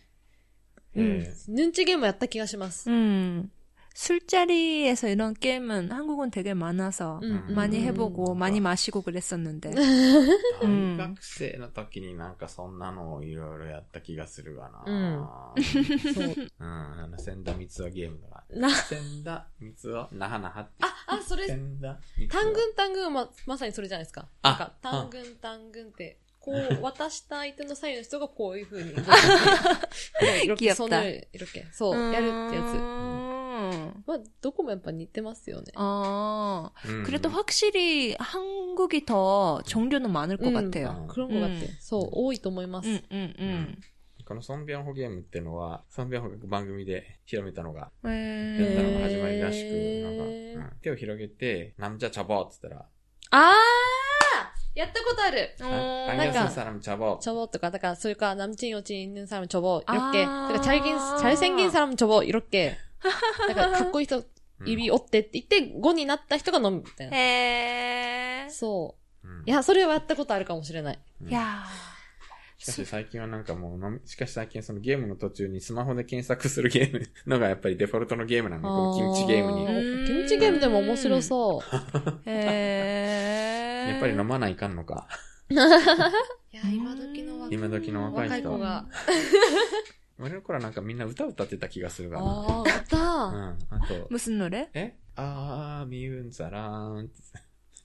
[0.94, 3.50] え 눈치 게임 やった気がします 음.
[3.96, 7.84] 술자리에서 이런 게임은 한국은 되게 많아서 음, 음, 많이 음.
[7.84, 9.70] 해보고 많이 마시고 그랬었는데.
[9.70, 14.84] ーうん大学生の時になんかそんなのをいろいろやった気がするがな。
[14.84, 16.68] そううん。
[16.68, 18.44] あの、千田三つはゲームが。
[18.50, 20.84] な千田三つは、なはなはって。
[21.06, 29.10] あそれ千田三つは単軍単軍はままさにそれじゃないですかあなんか単軍単軍って こう渡した相手の左右の人がこういう風に 動いて
[30.44, 30.74] 이렇게 귀엽다.
[30.74, 34.04] 손을 이렇게そうやるってやつ 음.
[34.06, 40.54] まあどこもやっぱ似てますよね 아, うん 그래도 확실히 한국이 더 종류는 많을 것 음.
[40.70, 41.06] 같아요.
[41.08, 43.78] 黒のがって、うんそう多いと思います、 응, 응, 응.
[44.24, 48.92] このソンビョンホゲームっていうのは、ソンビョンホが番組で広めたのが、やった 에...
[48.92, 50.24] のが始まりらしく、へーなんか、
[50.70, 52.86] うん手を広げて、남자チャボーって言ったら、
[53.30, 53.52] あー
[54.74, 55.64] やったことある 어,
[56.10, 57.18] 아,なんか 안녕하세요 사람 접어.
[57.20, 60.24] 접어 とか、だから、それから、남친 여친 있는 사람 접어, 이렇게.
[60.26, 60.48] 아.
[60.48, 62.76] 그러니까 잘긴, 잘생긴 사람 접어, 이렇게.
[63.48, 64.24] だから、かっこいい人、うん
[64.64, 67.16] 指折ってって言って、5になった人が飲むみたいな。
[67.16, 68.48] 에...
[68.50, 69.28] そう。
[69.28, 70.98] うんいや、それはやったことあるかもしれない。
[71.30, 71.64] 야.
[72.58, 79.68] しかし最近はなんかもう飲み、しかし最近そのゲームの途中にスマホで検索するゲームのがやっぱりデフォルトのゲームなのね、このキムチゲームに。
[79.68, 81.62] あうんキムチゲームでも面白そう。
[82.26, 83.29] 에...
[83.80, 85.08] やっぱり飲まないかんのか。
[85.48, 88.86] いや、今時の若い今時の若い人若い子が。
[90.18, 92.24] 俺の頃はなんかみんな歌歌ってた気がするがな。
[92.24, 92.96] ああ、歌。
[92.96, 93.58] うん。
[93.82, 94.68] あと、 무슨 노래?
[94.74, 97.10] えあー、ミウンザラーンって。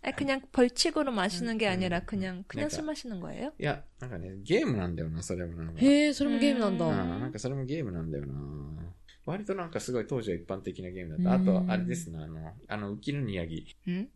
[0.03, 2.69] 아, 그냥 벌칙으로 마시는 게 음, 아니라 음, 그냥 그냥 그러니까.
[2.75, 3.51] 술 마시는 거예요?
[3.59, 5.79] いや、なんかね、ゲームなんだよな、それもなんか。
[5.81, 6.87] へえ、それもゲームなんうん、だ。
[7.19, 8.33] なんかそれもゲームなんだよな。
[9.27, 11.31] 割となんかすごい当時は一般的なゲームだった。
[11.33, 13.61] あうんと、あれですね、あの、あの、浮きの宮城。
[13.87, 14.07] 응?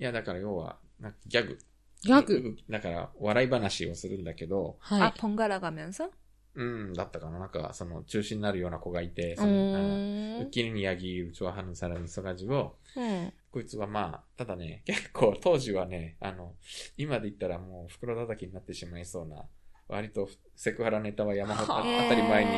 [0.00, 1.58] いや、だから要は、 なんかギャグ。
[2.02, 2.56] ギャグ。
[2.68, 5.00] だから、笑い話をするんだけど、はい。
[5.02, 6.10] 아 번갈아 가면서?
[6.56, 9.40] うん、だったかななんか、その、中心になるような子がいて、 어.
[9.40, 10.38] その、あの 음.
[10.40, 13.32] ウッキリにヤギルチョアハヌサラミソガジを、 응.
[13.50, 16.54] こいつはまあ、ただね、結構当時はね、あの、
[16.96, 19.46] 今で言ったらもう袋叩きになってしまいそうな、
[19.88, 22.50] 割とセクハラネタは山ほどはあ当たり前に、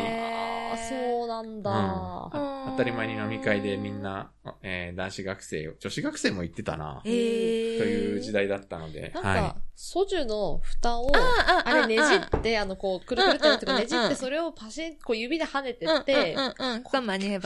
[0.74, 4.32] あ、そうなんだ、うん、当たり前に飲み会でみんな、
[4.62, 9.12] えー、男子学生、女子学生も行ってたな、ー、という時代だったので。
[9.14, 16.36] なんか、はい、ソジュの蓋を、ああれねじって、あの、こう、くるくるってなってねじって、それをパシン、こう指で跳ねてって、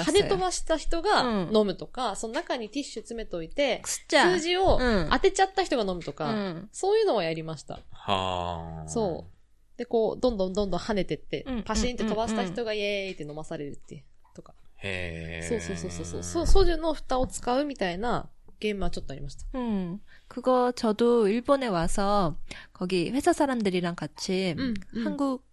[0.04, 4.80] 跳ね飛ばした人が飲むとか、その中にティッシュ詰めといて、数字を
[5.12, 6.34] 当てちゃった人が飲むとか、
[6.72, 7.80] そういうのはやりました。
[7.92, 8.88] はあ。
[8.88, 9.35] そう。
[9.77, 14.03] で、こう、どんどんどんどん跳ねてってうん、パシンって飛ばした人がイエーイって飲まされるっていう、
[14.35, 14.55] とか。
[14.83, 15.49] へえ。
[15.49, 16.23] そうそうそうそうそう。
[16.23, 18.29] そう、ソジュの蓋を使うみたいな
[18.61, 19.47] ゲームはちょっとありました。
[19.55, 20.01] 응.
[20.29, 22.37] 그거 저도 일본에 와서
[22.73, 25.05] 거기 회사 사람들이랑 같이 응, 응.
[25.05, 25.45] 한국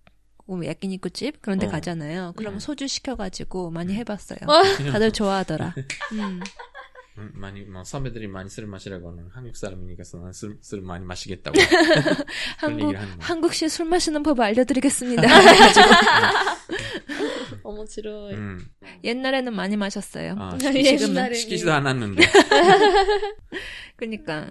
[0.46, 1.70] 뭐 야끼니쿠집 그런 데 어.
[1.70, 2.34] 가잖아요.
[2.36, 2.60] 그러면 응.
[2.60, 4.40] 소주 시켜가지고 많이 해봤어요.
[4.48, 4.63] 아.
[4.92, 5.74] 다들 좋아하더라.
[6.13, 6.42] 음.
[7.14, 11.59] 많이 뭐 선배들이 많이 술 마시라고 하는 한국 사람이니까서 나는 술, 술 많이 마시겠다고
[12.57, 15.22] 한국, 한국식 술 마시는 법을 알려드리겠습니다.
[15.22, 15.72] 아, 네, 네.
[17.62, 18.31] 어머 지루.
[18.31, 18.66] 음.
[19.05, 20.37] 옛날에는 많이 마셨어요.
[20.38, 22.22] 아, 시키지도, 시키지도 않았는데.
[23.96, 24.51] 그러니까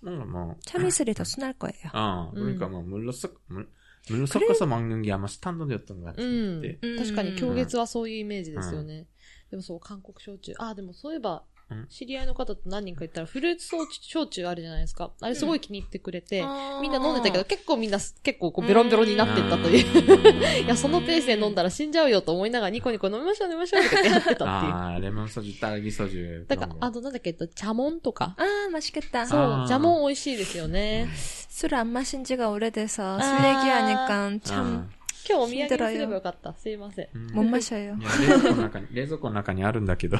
[0.00, 1.74] 뭔가 뭐, 참이슬이 더 순할 거예요.
[1.92, 2.34] 아, 음.
[2.34, 3.68] 그러니까 뭐, 물로 섞, 물,
[4.10, 6.78] 물로 섞어서 먹는 게 아마 스탠더드였던 것 う 같은데.
[6.82, 6.86] ん。
[6.86, 9.06] うん確かに、狂月はそういうイメージですよね。
[9.50, 10.54] でもそう、韓国焼酎。
[10.58, 11.49] あ、でもそういえばうん、
[11.89, 13.67] 知り合いの方と何人か行ったら、フルーツ
[14.01, 15.11] 焼酎あるじゃないですか。
[15.21, 20.63] あれすごい気に入ってくれて、うん、みんな飲んでたけど、結構みんな、結構こうベロンベロンになってったという。
[20.65, 24.47] いや、そのペースで飲んだら死んじゃうよと思いながら、ニコニコ飲みましょう飲みましょうってやってたっていう。
[24.47, 26.47] ああ、レモンソジュ、タラギソジュ。
[26.47, 28.35] だから、あの、なんだっけ、茶もんとか。
[28.37, 29.27] ああ、ましかった。
[29.27, 31.09] そう、茶もん美味しいですよね。
[31.51, 34.89] 술안마신지でさ래돼서술얘かんちゃん
[35.27, 36.53] 今日お土産にすればよかった。
[36.53, 37.27] すいません。
[37.33, 37.95] もんましゃよ。
[37.95, 40.17] 冷蔵庫の中に、 冷蔵庫の中にあるんだけど。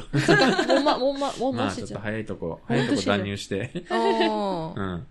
[0.68, 3.70] もんま、もんま、もんましちょっと早いとこ、早いとこ断乳して。
[3.90, 5.06] うん。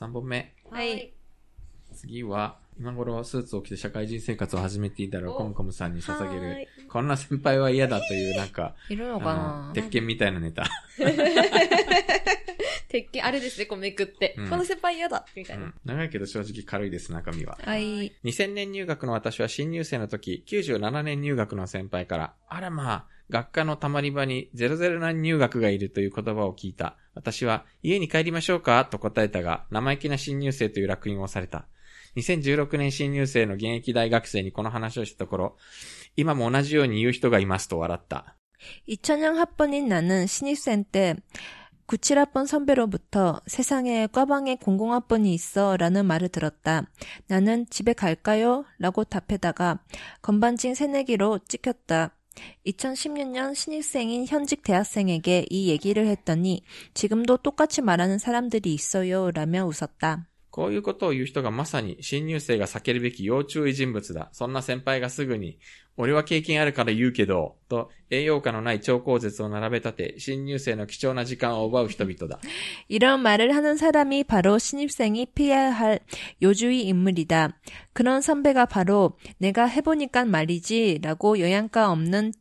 [0.00, 0.54] 3本目。
[0.70, 1.12] はい。
[1.94, 10.64] 次は、今頃スーツを着て社会人生活を始めていたらコムコムさんに捧げる、こんな先輩は嫌だというなんか、いるのかな鉄拳みたいなネタ。
[12.88, 14.34] 鉄拳、あれですね、こうめくって。
[14.36, 17.56] うん、この先輩嫌だみたいな、うん、長いけど正直軽いです、中身は。
[17.62, 18.12] はい。
[18.24, 26.96] 2000年入学の私は新入生の時、97年入学の先輩から、あらまあ、学科のたまり場に00な入学がいるという言葉を聞いた。
[27.14, 31.66] 私は、家に帰りましょうかと答えたが、生意気な新入生という落印をされた。
[32.17, 35.57] 2016年新入生の現役大学生にこの話をしたところ、
[36.15, 38.35] 今も同じように言う人がいますと笑った。
[38.87, 41.15] 2000년 학번인 나는 신입생 때
[41.87, 46.89] 97학번 선배로부터 세상에 과방에 공공학번이 있어 라는 말을 들었다.
[47.27, 48.65] 나는 집에 갈까요?
[48.79, 49.83] 라고 답해다가
[50.21, 52.15] 건반징 새내기로 찍혔다.
[52.65, 60.27] 2016년 신입생인 현직 대학생에게 이 얘기를 했더니 지금도 똑같이 말하는 사람들이 있어요 라며 웃었다.
[60.55, 64.29] こういうことを言う人がまさに新入生が避けるべき要注意人物だ。
[64.31, 65.59] そんな先輩がすぐに、
[65.97, 72.39] 俺は経験あるから言うけど、と栄養価のない超口舌を並べ立て、新入生の貴重な時間を奪う人々だ。
[72.87, 75.99] 이런 말을 하는 사람이 바로 신입생이 피해야 할
[76.41, 77.59] 요주의 인물이다.
[77.91, 82.31] 그런 선배가 바로 내가 해보니까 말이지 라고 영양가 없는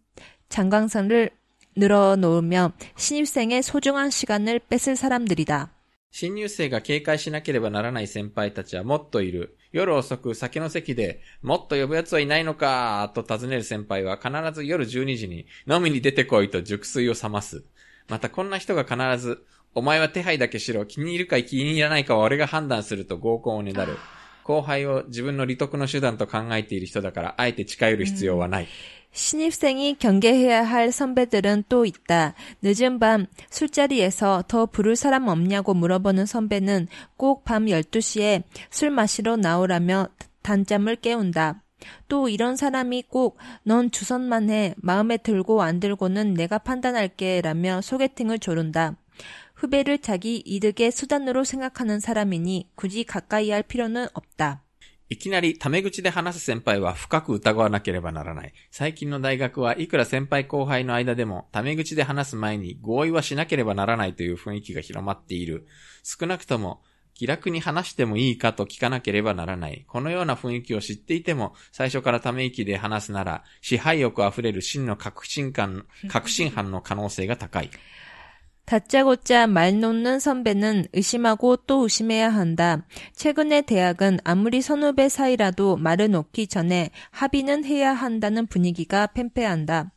[0.51, 1.31] 장광선을
[1.75, 5.73] 늘어놓으며 신입생의 소중한 시간을 뺏을 사람들이다.
[6.12, 9.58] 新入生が警戒しなければならない先輩たちはもっといる。
[9.72, 17.64] 夜遅く酒の席で、もっと呼ぶ奴はいないのかと尋ねる先輩は必ず夜12時に飲みに出てこいと熟睡を覚ます。
[18.08, 19.46] またこんな人が必ず、
[19.76, 23.98] お前は手配だけしろ、気に入るか気に入らないかは俺が判断すると合コンをねだる。
[24.44, 28.68] 後輩を自分の利得の手段と考えている人だから、あえて近寄る必要はない。
[29.12, 32.36] 신입생이 경계해야 할 선배들은 또 있다.
[32.62, 40.08] 늦은 밤 술자리에서 더 부를 사람 없냐고 물어보는 선배는 꼭 밤 12시에 술 마시러 나오라며
[40.42, 41.64] 단잠을 깨운다.
[42.08, 44.74] 또 이런 사람이 꼭 넌 주선만 해.
[44.78, 47.42] 마음에 들고 안 들고는 내가 판단할게.
[47.42, 48.96] 라며 소개팅을 조른다.
[49.56, 54.64] 후배를 자기 이득의 수단으로 생각하는 사람이니 굳이 가까이 할 필요는 없다.
[55.12, 58.54] いきなりタメ口で話す先輩は深く疑わなければならない。
[58.70, 65.66] 最近の大学はいくら先輩後輩の間でもタメ口で話す前に合意はしなければならないという雰囲気が広まっている。
[66.04, 66.84] 少なくとも
[67.16, 69.84] 気楽に話してもいいかと聞かなければならない。
[69.88, 77.72] このような雰囲気を知っていても、最初からため息で話すなら、支配欲あふれる真の確信感、確信犯の可能性が高い。
[78.69, 82.87] 다짜고짜 말 놓는 선배는 의심하고 또 의심해야 한다.
[83.13, 89.93] 최근의 대학은 아무리 선후배 사이라도 말을 놓기 전에 합의는 해야 한다는 분위기가 팽배한다.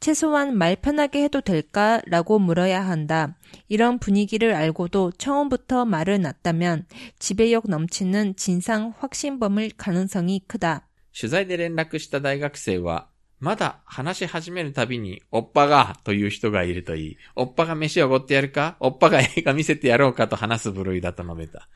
[0.00, 2.00] 최소한 말 편하게 해도 될까?
[2.06, 3.36] 라고 물어야 한다.
[3.68, 6.86] 이런 분위기를 알고도 처음부터 말을 놨다면
[7.18, 10.84] 지배욕 넘치는 진상 확신범일 가능성이 크다.
[11.10, 13.08] 取材で連絡した大学生は、
[13.39, 21.67] まだ話し始めるたびに、おっぱが、という人がいるといい、おっぱが飯をおごってやるかおっぱが映画見せてやろうかと話す部類だと述べた。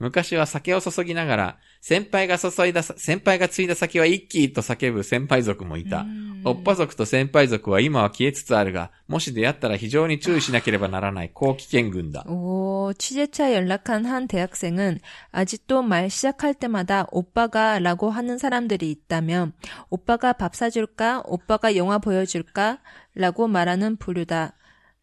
[0.00, 6.04] 昔は酒を注ぎながら、先輩が注いだ、先輩が継いだ酒は一気と叫ぶ先輩族もいた。
[6.44, 12.24] おっぱ族と先輩族は今は消えつつあるが、もし出会ったら非常に注意しなければならない高危険群だ。
[12.28, 15.00] 오, 취재차 연락한 한 대학생은
[15.32, 19.54] 아직도 말 시작할 때마다 오빠가 라고 하는 사람들이 있다면
[19.88, 21.22] 오빠가 밥 사줄까?
[21.24, 22.80] 오빠가 영화 보여줄까?
[23.14, 24.52] 라고 말하는 부류다.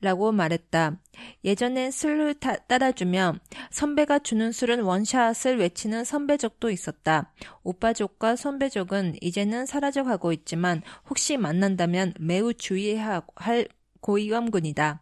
[0.02, 1.00] 라고 말했다.
[1.46, 3.36] 예전엔 술을 타- 따라주며
[3.72, 7.34] 선배가 주는 술은 원샷을 외치는 선배족도 있었다.
[7.64, 13.68] 오빠족과 선배족은 이제는 사라져가고 있지만 혹시 만난다면 매우 주의해야 할
[14.02, 15.00] 고위험군이다.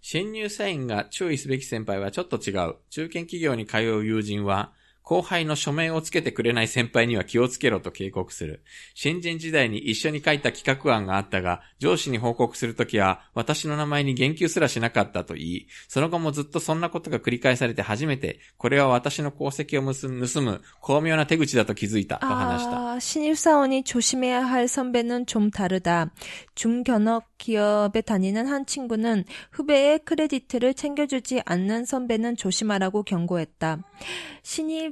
[0.00, 2.76] 新入社員が注意すべき先輩はちょっと違う。
[2.88, 4.72] 中堅企業に通う友人は、
[5.08, 8.62] 後輩の署名をつけてくれない先輩には気をつけろと警告する。
[8.94, 22.88] 新人時代に一緒に書いた企画案があったが、上司に報告するときは、私の名前に言及すらしなかったと言い、その後もずっとそんなことが繰り返されて初めて、これは私の功績を盗む盗む巧妙な手口だと気づいたと話した。
[22.98, 26.10] 아, 신입사원이 조심해야 할 선배는 좀 다르다.
[26.54, 33.78] 중견업 기업에 다니는 한 친구는 후배의 크레디트를 챙겨주지 않는 선배는 조심하라고 경고했다.
[34.42, 34.91] 신입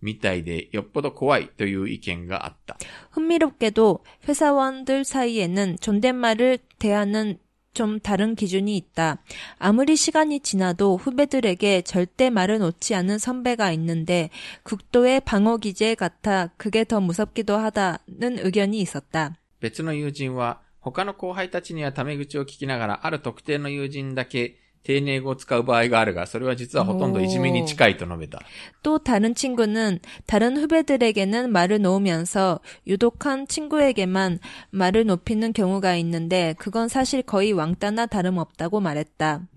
[0.00, 2.76] みたいでよっぽど怖いという意見があった。
[3.10, 7.38] 흥미롭게도 회사원들 사이에는 존댓말을 대하는
[7.74, 9.22] 좀 다른 기준이 있다.
[9.58, 14.30] 아무리 시간이 지나도 후배들에게 절대 말을 놓지 않은 선배가 있는데
[14.62, 19.36] 극도의 방어 기제 같아 그게 더 무섭기도 하다는 의견이 있었다.
[19.60, 28.42] 別の友人は、他の後輩たちにはタメ口を聞きながら、ある特定の友人だけ 丁寧語を使う場合があるが、それは実はほとんどいじめに近いと述べた。
[28.82, 34.38] 또 다른 친구는 다른 후배들에게는 말을 놓으면서 유독한 친구에게만
[34.70, 39.48] 말을 높이는 경우가 있는데 그건 사실 거의 왕따나 다름없다고 말했다.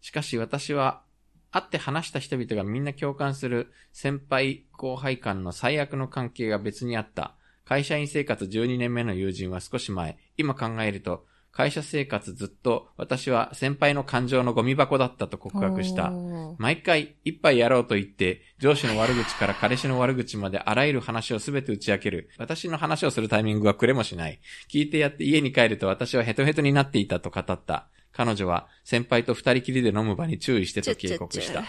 [0.00, 1.02] しかし私は、
[1.50, 7.34] 会って話した人々がみんな共感する先輩後輩間の最悪の関係が別にあった。
[7.64, 16.11] 会社員生活12年目の友人は少し前、今考えると、 会社生活ずっと私は先輩の感情のゴミ箱だったと告白した。
[16.11, 16.55] 오.
[16.57, 22.31] 毎回一杯やろうと言って、上司の悪口から彼氏の悪口まであらゆる話をすべて打ち明ける。
[22.39, 24.39] 私の話をするタイミングはくれもしない。
[24.67, 27.87] 聞いてやって家に帰ると私はヘトヘトになっていたと語った。
[28.11, 31.63] 彼女は先輩と二人きりで飲む場に注意してと警告した。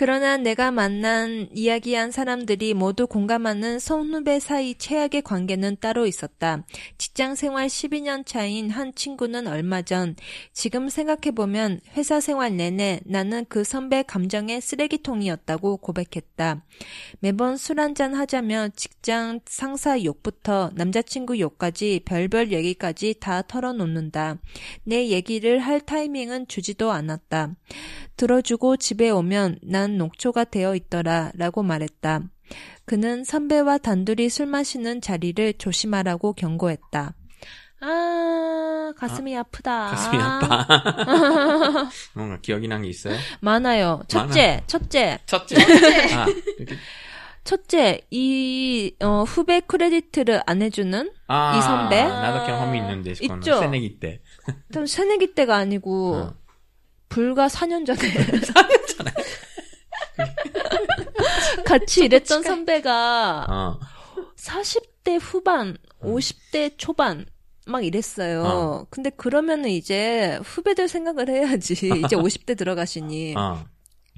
[0.00, 6.64] 그러나 내가 만난 이야기한 사람들이 모두 공감하는 선후배 사이 최악의 관계는 따로 있었다.
[6.98, 10.14] 직장 생활 12년 차인 한 친구는 얼마 전
[10.52, 16.62] 지금 생각해보면 회사 생활 내내 나는 그 선배 감정의 쓰레기통이었다고 고백했다.
[17.18, 24.38] 매번 술 한잔 하자며 직장 상사 욕부터 남자친구 욕까지 별별 얘기까지 다 털어놓는다.
[24.84, 27.56] 내 얘기를 할 타이밍은 주지도 않았다.
[28.18, 32.22] 들어주고 집에 오면 난 녹초가 되어 있더라 라고 말했다.
[32.84, 37.14] 그는 선배와 단둘이 술 마시는 자리를 조심하라고 경고했다.
[37.80, 39.86] 아, 가슴이 아 프다.
[39.90, 40.66] 가슴이 아파.
[42.14, 43.16] 뭔가 기억이 난 게 있어요?
[43.40, 44.02] 많아요.
[44.08, 45.18] 첫째, 첫째.
[45.26, 45.56] 첫째.
[46.14, 46.26] 아,
[46.58, 46.76] 이렇게
[47.44, 52.02] 첫째, 이 어, 후배 크레디트를 안 해주는 아, 이 선배?
[52.02, 53.60] 나도 경험이 있는데, 있죠?
[53.60, 54.20] 새내기 때.
[54.72, 56.34] 좀 새내기 때가 아니고 어.
[57.08, 58.77] 불과 4년 전에 4년 전에
[61.68, 63.78] 같이 일했던 선배가 어.
[64.36, 66.14] 40대 후반, 음.
[66.14, 67.26] 50대 초반
[67.66, 68.42] 막 이랬어요.
[68.44, 68.86] 어.
[68.90, 71.74] 근데 그러면은 이제 후배들 생각을 해야지.
[72.04, 73.34] 이제 50대 들어가시니.
[73.36, 73.64] 어.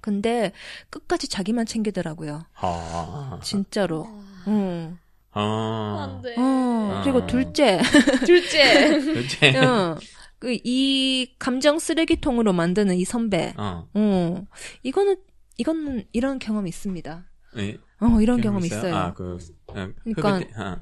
[0.01, 0.53] 근데
[0.89, 2.47] 끝까지 자기만 챙기더라고요.
[2.63, 3.41] 어.
[3.43, 4.07] 진짜로.
[4.47, 4.99] 응.
[5.33, 5.97] 어.
[6.01, 6.35] 안 돼.
[6.39, 7.27] 어, 그리고 어.
[7.27, 7.81] 둘째.
[8.25, 9.01] 둘째.
[9.01, 9.39] 그치?
[9.57, 9.97] 응.
[10.39, 13.53] 그, 이 감정 쓰레기통으로 만드는 이 선배.
[13.59, 13.87] 어.
[13.93, 14.47] 어.
[14.83, 15.17] 이거는,
[15.59, 17.30] 이거는 이런 경험이 있습니다.
[17.57, 17.79] 예.
[18.01, 18.95] 어, 이런 경험 있어요.
[18.95, 19.39] 아, 그,
[19.69, 20.77] 어, 그러니까 어.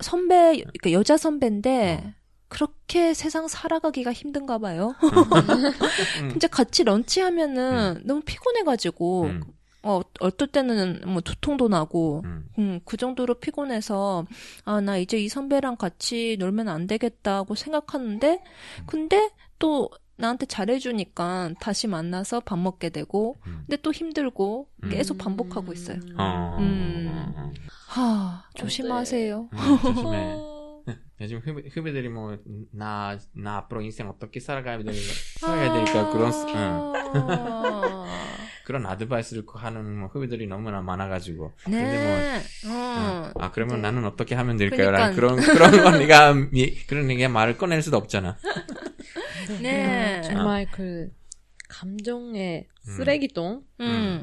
[0.00, 2.12] 선배, 그러니까 여자 선배인데, 어.
[2.48, 4.94] 그렇게 세상 살아가기가 힘든가 봐요.
[6.20, 6.30] 음.
[6.30, 9.42] 진짜 같이 런치하면은 너무 피곤해가지고, 음.
[9.82, 12.48] 어, 어떨 때는 뭐 두통도 나고, 음.
[12.58, 14.26] 음, 그 정도로 피곤해서,
[14.64, 18.42] 아, 나 이제 이 선배랑 같이 놀면 안 되겠다고 생각하는데,
[18.86, 19.88] 근데 또
[20.20, 23.64] 나한테 잘해주니까 다시 만나서 밥 먹게 되고, 음.
[23.66, 24.88] 근데 또 힘들고, 음.
[24.90, 25.98] 계속 반복하고 있어요.
[26.16, 26.56] 어.
[26.60, 27.32] 음.
[27.36, 27.52] 어.
[27.88, 29.48] 하, 조심하세요.
[29.52, 30.34] 음, 조심해.
[30.36, 30.60] 어.
[31.20, 32.38] 요즘 후배, 후배들이 뭐,
[32.72, 35.02] 나, 나 앞으로 인생 어떻게 살아가야 되니까,
[35.38, 36.54] 살아가야 되니까 그런, 응.
[36.56, 38.06] 아.
[38.64, 41.52] 그런 아드바이스를 하는 뭐 후배들이 너무나 많아가지고.
[41.64, 42.42] 근데 뭐, 네.
[42.66, 42.70] 응.
[42.72, 43.32] 어.
[43.38, 43.82] 아, 그러면 네.
[43.82, 44.90] 나는 어떻게 하면 될까요?
[44.90, 45.52] 라는 그러니까.
[45.52, 48.38] 그런, 그런 거 내가, 미, 그런 내가 말을 꺼낼 수도 없잖아.
[49.62, 50.22] 네.
[50.22, 51.10] 정말 그
[51.68, 52.92] 감정의 음.
[52.96, 54.22] 쓰레기통 음.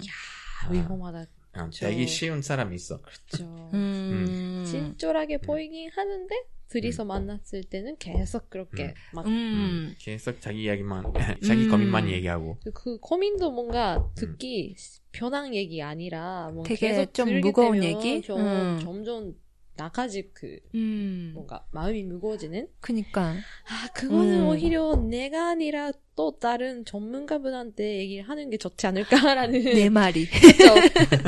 [0.65, 1.25] 아, 위험하다.
[1.57, 3.01] 어, 저- 되기 쉬운 사람이 있어.
[3.01, 3.69] 그렇죠.
[3.73, 4.63] 음.
[4.65, 6.35] 친절하게 보이긴 하는데
[6.69, 8.93] 둘이서 만났을 때는 계속 그렇게 음.
[9.13, 9.95] 막 음.
[9.99, 11.13] 계속 자기 이야기만,
[11.47, 11.71] 자기 음.
[11.71, 12.59] 고민만 얘기하고.
[12.63, 14.75] 그, 그 고민도 뭔가 듣기
[15.13, 18.21] 편한 얘기 아니라 뭐 되게 계속 좀 무거운 얘기?
[18.21, 18.79] 좀, 음.
[18.81, 19.33] 점점
[19.77, 21.31] 나까지 그 음.
[21.33, 23.35] 뭔가 마음이 무거워지는 그니까.
[23.67, 24.47] 아 그거는 음.
[24.49, 30.25] 오히려 내가 아니라 또 다른 전문가분한테 얘기를 하는 게 좋지 않을까라는 내 말이.
[30.27, 30.73] 그죠?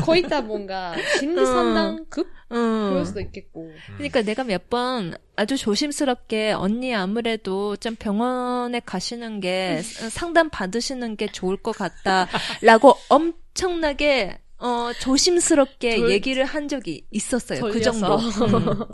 [0.03, 3.05] 거의 다 뭔가 심리 상담급 그럴 음.
[3.05, 10.49] 수도 있겠고 그러니까 내가 몇 번 아주 조심스럽게 언니 아무래도 좀 병원에 가시는 게 상담
[10.49, 17.61] 받으시는 게 좋을 것 같다라고 엄청나게 어 조심스럽게 돌- 얘기를 한 적이 있었어요.
[17.61, 18.17] 그 돌려서.
[18.31, 18.87] 정도.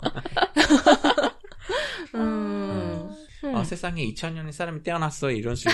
[2.14, 2.20] 음.
[2.20, 2.95] 음.
[3.42, 5.30] 어, 세상에 2000년의 사람이 태어났어.
[5.30, 5.68] 이런 식,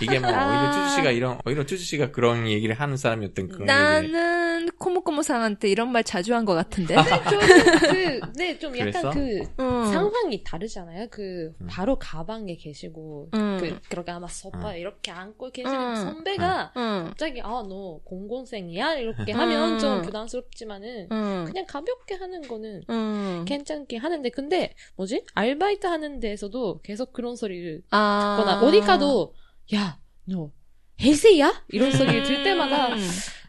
[0.00, 3.60] 이, 게 뭐, 오히려 쭈주 씨가 이런, 오히려 쭈주 씨가 그런 얘기를 하는 사람이었던 그런
[3.68, 4.12] 얘기를.
[4.12, 6.94] 나는 코모코모상한테 이런 말 자주 한 것 같은데.
[6.96, 8.98] 저는 그네좀 그랬어?
[8.98, 9.92] 약간 그 음.
[9.92, 11.06] 상황이 다르잖아요.
[11.10, 11.66] 그 음.
[11.68, 13.58] 바로 가방에 계시고 음.
[13.60, 14.76] 그 그렇게 아마 소파 음.
[14.76, 15.94] 이렇게 안고 계시는 음.
[15.96, 17.04] 선배가 응.
[17.08, 19.38] 갑자기 아 너 공공생이야 이렇게 음.
[19.38, 21.44] 하면 좀 부담스럽지만은 응.
[21.46, 23.44] 그냥 가볍게 하는 거는 응.
[23.46, 28.36] 괜찮게 하는데 근데 뭐지 알바이트 하는 데에서도 계속 그런 소리를 아.
[28.36, 29.34] 듣거나 어디 가도
[29.72, 30.52] 야너
[31.00, 33.00] 헤이세이야 이런 소리를 들 때마다 음.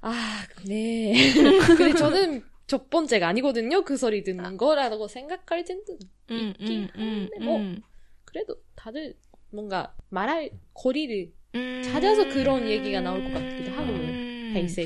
[0.01, 1.13] 아 네.
[1.77, 3.83] 근데 저는 첫 번째가 아니거든요.
[3.83, 5.97] 그 소리 듣는 거라고 생각할 텐데
[6.31, 7.81] 음, 있긴 음, 한데 뭐 음.
[8.23, 9.17] 그래도 다들
[9.51, 11.81] 뭔가 말할 거리를 음.
[11.83, 13.91] 찾아서 그런 얘기가 나올 것 같기도 하고.
[13.91, 14.53] 음.
[14.55, 14.85] 헤이세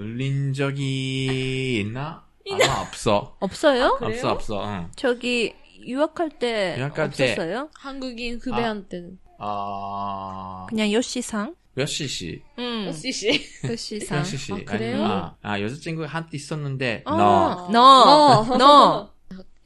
[0.00, 2.24] 불린 적이 있나?
[2.50, 3.36] 아마 없어.
[3.38, 3.96] 없어요?
[3.98, 4.14] 그래요?
[4.14, 4.64] 없어, 없어.
[4.66, 4.90] 응.
[4.96, 7.32] 저기 유학할 때 유학할 때.
[7.32, 7.68] 없었어요?
[7.74, 11.54] 한국인 후배한테는 아, 그냥 요시상?
[11.74, 12.42] 몇 시시?
[12.58, 12.90] 응.
[12.94, 13.42] 씨씨.
[13.68, 14.18] 요시상.
[14.20, 14.52] 몇 시시?
[14.54, 15.04] 아, 그래요?
[15.04, 17.68] 아, 아, 여자친구가 한테 있었는데, 어, 너.
[17.70, 18.56] 너, 너.
[18.56, 19.14] 너.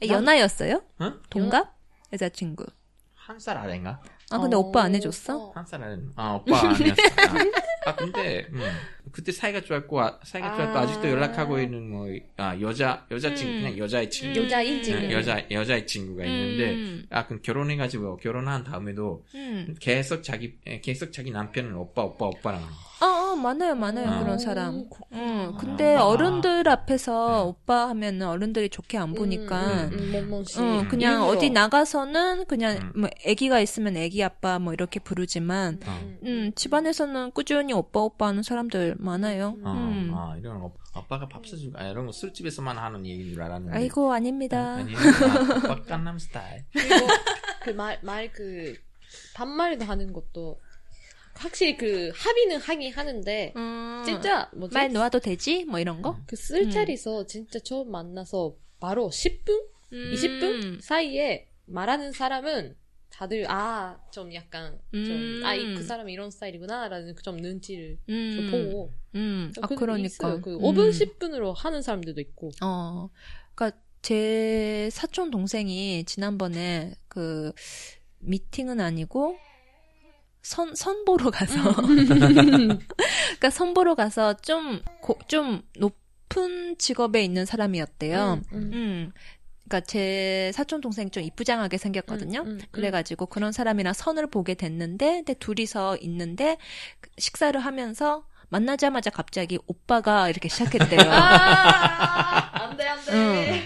[0.05, 0.81] 연하였어요?
[0.99, 1.13] 응?
[1.29, 1.73] 동갑?
[2.11, 2.65] 여자친구.
[3.13, 4.01] 한 살 아래인가?
[4.31, 5.37] 아, 근데 어, 오빠 안 해줬어?
[5.37, 5.51] 어.
[5.55, 5.97] 한살 아래.
[6.17, 6.93] 아, 오빠 아니었어.
[7.85, 8.61] 아, 아, 근데, 음,
[9.15, 10.81] 그때 사이가 좋았고, 아, 사이가 좋았고, 아.
[10.81, 13.61] 아직도 연락하고 있는 뭐, 아, 여자, 여자 친구, 음.
[13.61, 14.43] 그냥 여자의 친구.
[14.43, 15.05] 여자인 친구.
[15.05, 17.05] 응, 여자, 여자의 친구가 있는데, 음.
[17.11, 19.73] 아, 그럼 결혼해가지고, 결혼한 다음에도 음.
[19.79, 22.61] 계속 자기, 에, 계속 자기 남편은 오빠, 오빠, 오빠랑.
[23.01, 24.23] 어, 어, 어, 많아요, 많아요, 아.
[24.23, 24.75] 그런 사람.
[24.75, 26.05] 음, 응, 근데 아.
[26.05, 27.47] 어른들 앞에서 음.
[27.49, 30.43] 오빠 하면은 어른들이 좋게 안 보니까, 음, 음.
[30.59, 31.37] 응, 그냥 일부러.
[31.37, 33.01] 어디 나가서는 그냥 음.
[33.01, 36.15] 뭐 애기가 있으면 애기 아빠 뭐 이렇게 부르지만, 어.
[36.23, 39.57] 음, 집안에서는 꾸준히 오빠 오빠 하는 사람들 많아요.
[39.63, 40.11] 어, 음.
[40.13, 43.77] 아, 이런 거, 아빠가 밥 사주고, 아, 이런 거 술집에서만 하는 얘기인 줄 알았는데.
[43.77, 44.75] 아이고, 아닙니다.
[44.75, 46.65] 아니, 아, 깐남 스타일.
[46.73, 47.07] 그리고
[47.61, 48.75] 그 말, 말 그,
[49.35, 50.59] 반말도 하는 것도,
[51.35, 54.73] 확실히 그, 합의는 하긴 하는데, 음, 진짜, 뭐지?
[54.73, 55.65] 말 놓아도 되지?
[55.65, 56.17] 뭐 이런 거?
[56.25, 59.75] 그 술자리에서 진짜 처음 만나서, 바로 10분?
[59.91, 60.79] 20분 음.
[60.81, 62.75] 사이에 말하는 사람은,
[63.15, 65.41] 다들, 아, 좀 약간, 좀, 음.
[65.45, 68.31] 아, 이, 그 사람이 이런 스타일이구나, 라는 좀 눈치를 음.
[68.35, 68.93] 좀 보고.
[69.15, 69.53] 음.
[69.61, 70.05] 아, 그- 그러니까.
[70.05, 70.41] 있어요.
[70.41, 70.59] 그 음.
[70.61, 72.51] 5분, 10분으로 하는 사람들도 있고.
[72.61, 73.09] 어,
[73.53, 77.53] 그니까, 제 사촌 동생이 지난번에 그,
[78.19, 79.37] 미팅은 아니고,
[80.41, 81.53] 선, 선보러 가서,
[83.29, 88.41] 그니까 선보러 가서 좀, 고, 좀 높은 직업에 있는 사람이었대요.
[88.51, 89.11] 음,
[89.65, 89.67] 음.
[89.67, 89.69] 음.
[89.69, 92.41] 그니까 제 사촌 동생 좀 이쁘장하게 생겼거든요.
[92.41, 92.61] 음, 음, 음.
[92.71, 96.57] 그래가지고 그런 사람이랑 선을 보게 됐는데, 근데 둘이서 있는데,
[97.01, 100.99] 그 식사를 하면서 만나자마자 갑자기 오빠가 이렇게 시작했대요.
[101.11, 103.11] 아, 안 돼, 안 돼.
[103.11, 103.61] 응.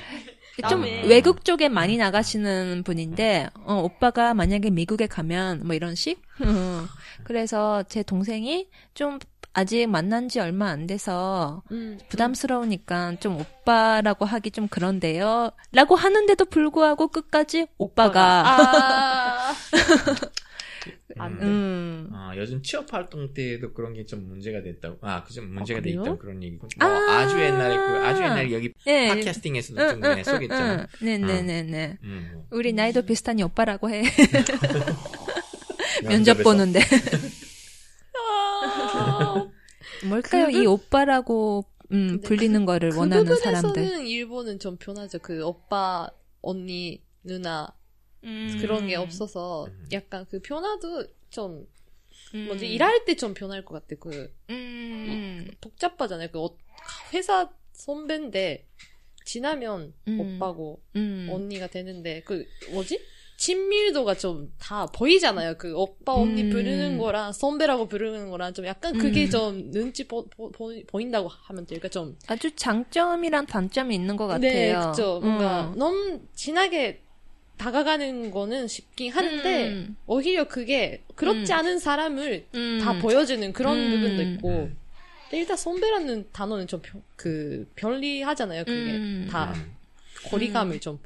[0.67, 0.83] 좀.
[0.83, 6.21] 외국 쪽에 많이 나가시는 분인데, 어, 오빠가 만약에 미국에 가면 뭐 이런 식?
[6.43, 6.85] 어.
[7.23, 9.19] 그래서 제 동생이 좀
[9.53, 15.51] 아직 만난 지 얼마 안 돼서 음, 부담스러우니까 좀 오빠라고 하기 좀 그런데요.
[15.73, 19.53] 라고 하는데도 불구하고 끝까지 오빠가, 아,
[21.17, 21.45] 안 돼.
[21.45, 22.09] 음.
[22.13, 24.99] 아, 요즘 취업 활동 때도 그런 게 좀 문제가 됐다고.
[25.01, 25.89] 아, 그 좀 문제가 아, 돼?
[25.89, 26.67] 있다고 그런 얘기고.
[26.79, 27.17] 뭐 아.
[27.19, 29.07] 아~ 주 옛날에 그 아주 옛날에 여기 네.
[29.09, 30.73] 팟캐스팅에서도 응, 좀 응, 소개했잖아.
[30.73, 31.05] 응, 응.
[31.05, 31.97] 네네 네 네.
[32.03, 32.45] 음, 뭐.
[32.51, 34.03] 우리 나이도 비슷하니 오빠라고 해.
[36.07, 36.35] 면접.
[36.43, 36.79] 보는데.
[38.61, 39.49] 아.
[40.07, 40.45] 뭘까요?
[40.47, 44.05] 그 이 오빠라고 음, 근데 불리는 거를 그 원하는 부분에서는 사람들.
[44.07, 45.19] 일본은 좀 편하죠.
[45.19, 46.09] 그 오빠,
[46.41, 47.67] 언니, 누나
[48.21, 49.85] 그런 게 없어서 음.
[49.91, 51.65] 약간 그 변화도 좀
[52.35, 52.45] 음.
[52.47, 53.95] 뭐지 일할 때 좀 변할 것 같아.
[53.99, 55.49] 그 음.
[55.61, 56.29] 복잡하잖아요.
[56.31, 56.57] 그 어-
[57.13, 58.67] 회사 선배인데
[59.25, 60.19] 지나면 음.
[60.19, 61.27] 오빠고 음.
[61.31, 62.99] 언니가 되는데 그 뭐지?
[63.39, 65.55] 친밀도가 좀 다 보이잖아요.
[65.57, 66.49] 그 오빠 언니 음.
[66.49, 69.29] 부르는 거랑 선배라고 부르는 거랑 좀 약간 그게 음.
[69.29, 74.79] 좀 눈치 보, 보, 인다고 하면 될까 좀 아주 장점이랑 단점이 있는 것 같아요.
[74.79, 75.21] 네, 그죠.
[75.21, 75.79] 뭔가 음.
[75.79, 77.01] 너무 진하게
[77.57, 79.95] 다가가는 거는 쉽긴 한데 음.
[80.05, 81.57] 오히려 그게 그렇지 음.
[81.57, 82.79] 않은 사람을 음.
[82.83, 83.91] 다 보여주는 그런 음.
[83.91, 84.49] 부분도 있고.
[84.49, 84.77] 음.
[85.23, 88.65] 근데 일단 선배라는 단어는 좀그 편리하잖아요.
[88.65, 89.27] 그게 음.
[89.29, 89.75] 다 음.
[90.29, 90.99] 거리감을 좀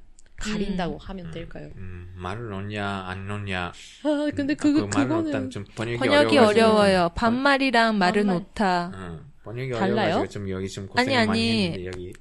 [0.51, 1.31] 가린다고 하면 음.
[1.31, 1.69] 될까요?
[1.75, 3.71] 음, 말을 넣냐 안 넣냐.
[4.03, 7.09] 아 근데 그 그 그거는 좀 번역이, 번역이 어려워요.
[7.15, 8.35] 반말이랑 말은 반말.
[8.43, 9.21] 오타.
[9.43, 10.25] 번역이 달라요?
[10.29, 11.63] 좀 여기 좀 고생 아니, 많이 아니.
[11.65, 12.13] 했는데 여기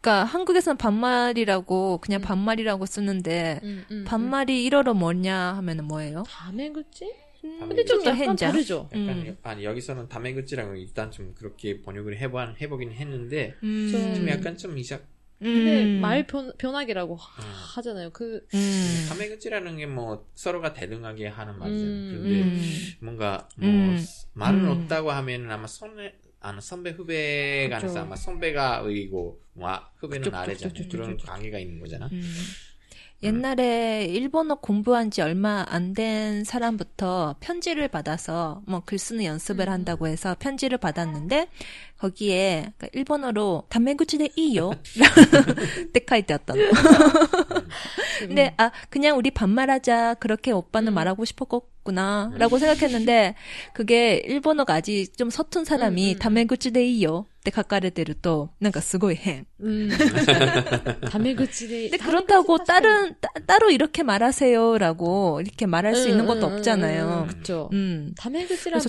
[0.00, 2.22] 그러니까 한국에서는 반말이라고 그냥 음.
[2.22, 6.24] 반말이라고 쓰는데 음, 음, 반말이 일어로 뭐냐 하면은 뭐예요?
[7.44, 8.46] 음, 근데 좀또 약간 hen자.
[8.50, 8.88] 다르죠.
[8.92, 9.26] 약간 음.
[9.28, 14.12] 여- 아니 여기서는 다메그찌라고 일단 좀 그렇게 번역을 해봐 해보긴 했는데 음.
[14.16, 15.00] 좀 약간 좀 이상
[15.40, 16.00] 근데 음.
[16.00, 17.42] 말 변, 변하기라고 음.
[17.74, 18.10] 하잖아요.
[18.10, 19.06] 그 음.
[19.08, 21.94] 다메그찌라는 게 뭐 서로가 대등하게 하는 말이잖아요.
[21.94, 22.62] 음, 그런데 음.
[23.00, 24.04] 뭔가 뭐 음.
[24.34, 24.64] 말을 음.
[24.66, 28.00] 넣었다고 하면은 아마 선배 아 선배 후배 간에서 그쵸.
[28.00, 30.72] 아마 선배가 의고 뭐 아, 후배는 그쵸, 그쵸, 아래잖아.
[30.72, 31.26] 그쵸, 그쵸, 그런 그쵸.
[31.26, 32.08] 관계가 있는 거잖아.
[32.12, 32.22] 음.
[33.22, 39.72] 옛날에 일본어 공부한 지 얼마 안 된 사람부터 편지를 받아서 뭐 글 쓰는 연습을 음.
[39.72, 41.48] 한다고 해서 편지를 받았는데
[42.00, 44.72] 거기에 그러니까 일본어로 다메구치데 이요
[45.92, 46.56] 때 카이때였던
[48.20, 50.94] 근데 아 그냥 우리 반말하자 그렇게 오빠는 음.
[50.94, 53.34] 말하고 싶었구나라고 생각했는데
[53.74, 56.18] 그게 일본어가 아직 좀 서툰 사람이 음, 음, 음.
[56.18, 59.44] 다메구치데 이요 때 가까레데를 또 뭔가 스고이 해.
[59.60, 59.88] 음.
[61.10, 67.28] 다메구치데 근데 그렇다고 다른 따, 따로 이렇게 말하세요라고 이렇게 말할 수 있는 것도 없잖아요.
[67.30, 67.70] 그렇죠.
[67.72, 68.12] 음.
[68.18, 68.28] 다,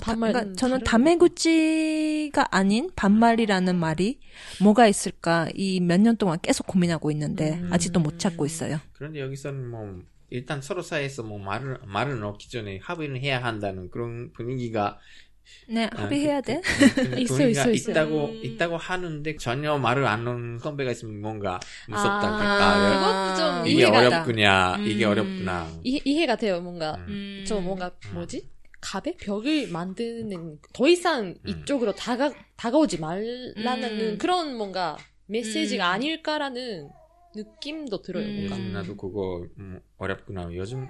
[0.02, 4.20] 반말 그러니까 저는 다메구치가 아닌 반말이라는 말이
[4.62, 7.68] 뭐가 있을까 이 몇 년 동안 계속 고민하고 있는데 음.
[7.72, 8.78] 아직도 못 찾고 있어요.
[8.92, 10.00] 그런데 여기서는 뭐
[10.30, 14.98] 일단 서로 사이에서 뭐 말을 말을 넣기 전에 합의를 해야 한다는 그런 분위기가
[15.68, 16.60] 네, 아, 합의해야 그- 돼.
[16.62, 17.90] 그- 그 있어, 분위기가 있어, 있어.
[17.90, 18.40] 있다고 음.
[18.44, 22.28] 있다고 하는데 전혀 말을 안 넣는 선배가 있으면 뭔가 무섭다.
[22.28, 25.10] 아, 아, 그것도 좀 이게 이해가 어렵구냐, 이게 음.
[25.10, 25.68] 어렵구나.
[25.82, 26.60] 이, 이해가 돼요.
[26.60, 27.44] 뭔가 음.
[27.46, 28.14] 저 뭔가 음.
[28.14, 28.48] 뭐지?
[28.82, 31.36] 갑의 벽을 만드는 더 이상 음.
[31.46, 34.18] 이쪽으로 다가 다가오지 말라는 음.
[34.18, 35.94] 그런 뭔가 메시지가 음.
[35.94, 36.90] 아닐까라는
[37.34, 38.26] 느낌도 들어요.
[38.26, 38.36] 음.
[38.36, 40.52] 뭔가 요즘 나도 그거 음, 어렵구나.
[40.52, 40.88] 요즘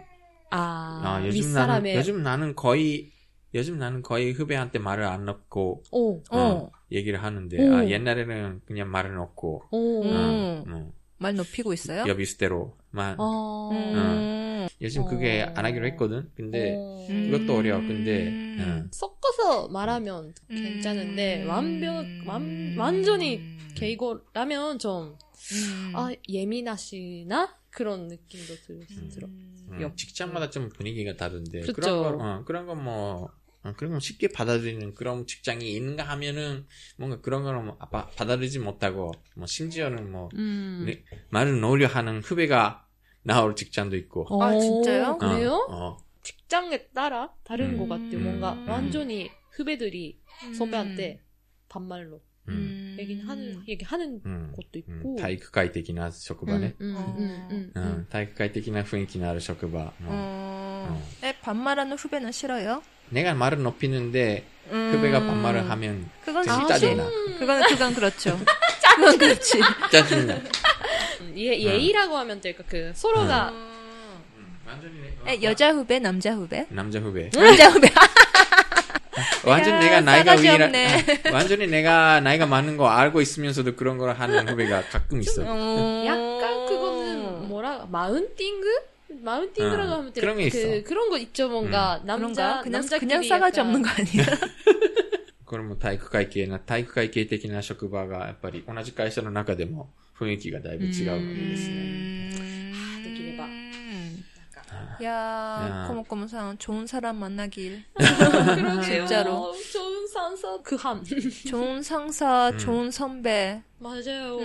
[0.51, 3.13] 아, 아, 요즘 윗사람의 나는 요즘 나는 거의
[3.55, 6.71] 요즘 나는 거의 후배한테 말을 안 넣고 오, 어, 어.
[6.91, 7.75] 얘기를 하는데 오.
[7.75, 10.03] 아, 옛날에는 그냥 말을 넣고 오.
[10.03, 10.65] 음.
[10.67, 10.93] 어, 뭐,
[11.23, 12.05] 말 높이고 있어요?
[12.07, 13.71] 여비스대로만 아.
[13.73, 14.69] 음.
[14.81, 15.53] 요즘 그게 어.
[15.57, 16.31] 안 하기로 했거든.
[16.35, 17.07] 근데 어.
[17.09, 17.31] 음.
[17.31, 17.81] 그것도 어려워.
[17.81, 18.85] 근데 어.
[18.91, 21.49] 섞어서 말하면 괜찮은데 음.
[21.49, 23.41] 완벽 완, 완전히
[23.77, 25.17] 게이고라면 좀
[25.53, 25.93] 음.
[25.95, 29.27] 아, 예민하시나 그런 느낌도 들, 들어.
[29.29, 29.97] 음, 옆.
[29.97, 31.73] 직장마다 좀 분위기가 다른데 그쵸.
[31.73, 33.29] 그런 거 어, 그런 건뭐 어,
[33.76, 36.66] 그런 건 쉽게 받아들이는 그런 직장이 있는가 하면은
[36.98, 40.84] 뭔가 그런 거는 뭐 아, 받아들이지 못하고 뭐 심지어는 뭐 음.
[40.86, 42.88] 네, 말을 놓으려 하는 후배가
[43.24, 45.06] 나올 직장도 있고 아, 진짜요?
[45.12, 45.68] 어, 그래요?
[45.70, 45.98] 어, 어.
[46.24, 47.78] 직장에 따라 다른 음.
[47.78, 48.22] 것 같아요.
[48.22, 48.70] 뭔가 음.
[48.72, 50.22] 완전히 후배들이
[50.54, 51.22] 선배한테
[51.68, 55.16] 반말로 음, 얘기하는 얘기하는 음, 것도 음, 있고.
[55.18, 57.00] 体育会的な職場ね、 음, 어.
[57.02, 60.14] 음, 음, う 음, ん、体育会的な雰囲気のある職場、もう
[60.88, 61.02] 어.
[61.24, 62.82] 에, 반말하는 후배는 싫어요?
[63.13, 64.93] 내가 말을 높이는데 음.
[64.95, 67.09] 후배가 반말을 하면 그건 아, 짜증나
[67.39, 68.39] 그건 그건 그렇죠.
[68.97, 69.61] 그건 그렇지.
[69.91, 71.35] 짜증나 음.
[71.37, 73.53] 예, 예의라고 하면 될까 그 서로가
[74.67, 74.95] 완전히
[75.27, 76.67] 에, 여자 후배, 남자 후배?
[76.71, 77.89] 남자 후배 남자 후배.
[79.45, 80.71] 완전 야, 내가 나이가 위라.
[81.33, 86.05] 완전히 내가 나이가 많은 거 알고 있으면서도 그런 걸 하는 후배가 가끔 있어 어.
[86.07, 88.92] 약간 그거는 뭐라 마운팅그?
[89.22, 90.22] 마운팅그라고 어, 하면 될까?
[90.22, 90.58] 그런 게 있어.
[90.60, 92.62] 그, 그런 거 있죠 뭔가 남자 그런가?
[92.62, 94.26] 그냥 남자끼리 그냥 싸가지 약간 없는 거 아니야?
[95.46, 102.18] これも体育会系な体育会系的な職場がやっぱり同じ会社の中でも雰囲気がだいぶ違うわけですね 음.
[102.38, 102.51] 느끼해봐.
[105.04, 105.86] 야, 야.
[105.88, 107.84] 코모코모상 좋은 사람 만나길.
[107.96, 108.82] 그러게요.
[108.84, 109.54] 진짜로.
[109.72, 111.04] 좋은 상사 그함
[111.48, 112.58] 좋은 상사, 음.
[112.58, 114.44] 좋은 선배, 맞아요 음,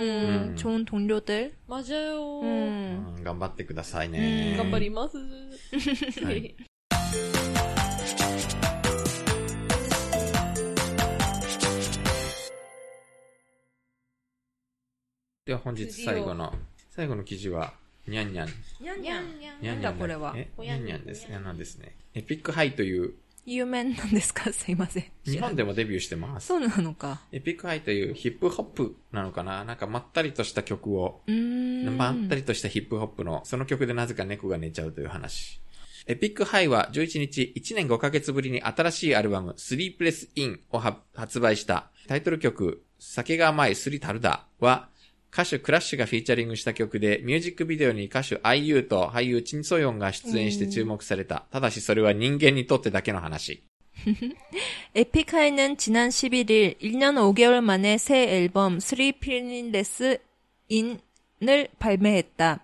[0.51, 0.55] 음.
[0.55, 1.53] 좋은 동료들.
[1.67, 3.15] 맞아요 う 음.
[3.19, 5.17] ん頑張ってくださいうんね頑張ります
[6.23, 6.55] はい
[15.45, 16.53] では本日最後の
[16.89, 17.73] 最後の記事は
[18.08, 18.48] にゃんにゃん
[18.80, 20.34] にゃんにゃんにゃんにゃんこれは？
[20.58, 20.84] にゃん。
[20.84, 21.94] にゃんですあのですね。
[22.14, 23.12] エピックハイという。
[23.44, 24.52] 有名なんですか？
[24.52, 25.04] すいません。
[25.24, 26.48] 日本でもデビューしてます。
[26.48, 27.20] そうなのか。
[27.32, 29.64] エピックハイというヒップホップなのかな？
[29.64, 31.22] なんかまったりとした曲を。
[31.26, 31.96] うーん。
[31.96, 35.60] まったりとしたヒップホップの、その曲でなぜか猫が寝ちゃうという話。
[36.06, 41.90] エピックハイは11日、1年5ヶ月ぶりに新しいアルバム、スリープレスインをは発売した。
[42.06, 44.88] タイトル曲、酒が甘いスリタルダは、
[45.31, 51.45] 歌手クラッシュがフィーチャリングした曲で、ミュージックビデオに歌手 IU と俳優チンソヨンが出演して注目された。
[51.51, 53.63] ただしそれは人間にとってだけの話。
[54.95, 60.19] 에픽하이는 지난 11일 1년 5개월 만에 새 앨범 Three Prinless
[60.71, 62.63] In을 발매했다.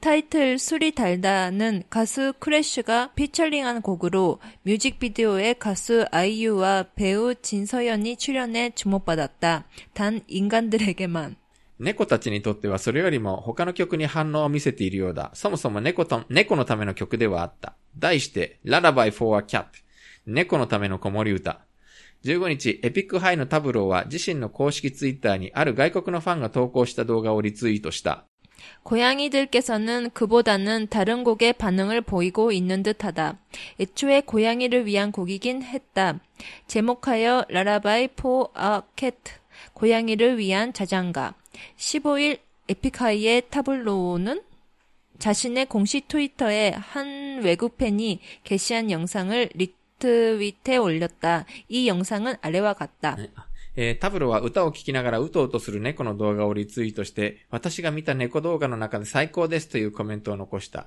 [0.00, 9.66] 타이틀 술이 달다는 가수 크래쉬가 피처링한 곡으로 뮤직비디오에 가수 아이유와 배우 진서연이 출연해 주목받았다.
[9.92, 11.36] 단 인간들에게만.
[11.78, 15.30] 猫たちにとってはそれよりも他の曲に反応を見せているようだ。
[15.34, 17.74] そもそも猫と、猫のための曲ではあった。
[17.98, 19.66] 題して、Lullaby for a Cat。
[20.26, 21.60] 猫のための子守歌。
[22.24, 28.26] 15日、エピックハイのタブローは自身の公式ツイッターにある外国のファンが投稿した動画をリツイートした。
[28.84, 33.38] 고양이들께서는 그보다는 다른 곡에 반응을 보이고 있는 듯하다.
[33.80, 36.20] 애초에 고양이를 위한 곡이긴 했다.
[36.66, 39.16] 제목하여 라라바이 포 아 캣
[39.74, 41.34] 고양이를 위한 자장가.
[41.76, 44.42] 15일 에픽하이의 타블로는
[45.18, 51.46] 자신의 공식 트위터에 한 외국 팬이 게시한 영상을 리트윗해 올렸다.
[51.68, 53.16] 이 영상은 아래와 같다.
[53.76, 60.86] えータブロは歌を聴きながらうとうとする猫の動画をリツイートして、私が見た猫動画の中で最高ですというコメントを残した。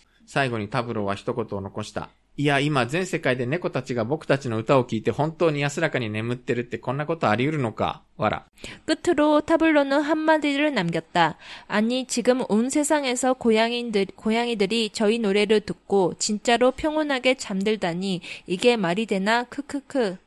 [0.30, 2.08] 最後にタブロは一言を残した。
[2.38, 8.44] いや、今全世界で猫たちが僕たちの歌を聴いて本当に安らかに眠ってるってこんなことあり得るのかわら。
[8.84, 11.38] 끝으로 타블로는 한마디를 남겼다.
[11.66, 19.44] 아니, 지금 온 세상에서 고양이들, 고양이들이 저희 노래를 듣고 진짜로 평온하게 잠들다니 이게 말이 되나?
[19.44, 20.18] 크크크.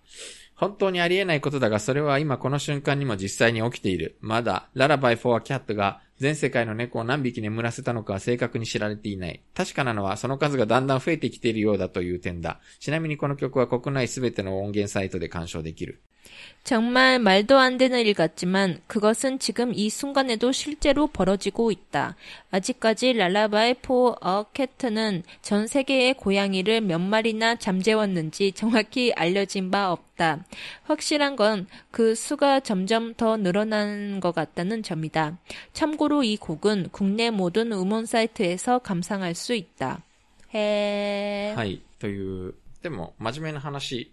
[0.56, 4.18] 本当にありえないことだが、それは今この瞬間にも実際に起きている。
[4.20, 9.43] まだ、ララバイフォーキャットが 全世界の猫を何匹眠らせたのかは正確に知られていない。
[9.55, 12.61] 確かなのはその数がだんだん増えてきているようだという点だ。
[12.79, 16.03] ちなみにこの曲は国内すべての音源サイトで鑑賞できる。
[16.64, 22.16] 정말 말도 안 되는 일 같지만 그것은 지금 이 순간에도 실제로 벌어지고 있다.
[22.52, 30.46] 아직까지 랄라바의 포 어캐트는 전 세계의 고양이를 몇 마리나 잠재웠는지 정확히 알려진 바 없다.
[30.84, 35.40] 확실한 건 그 수가 점점 더 늘어나는 것 같다는 점이다.
[35.74, 40.04] 참고로 이 곡은 국내 모든 음원 사이트에서 감상할 수 있다.
[40.54, 41.54] 해.
[41.56, 41.82] はい。
[42.00, 42.54] という。
[42.82, 44.12] でも、真面目な話。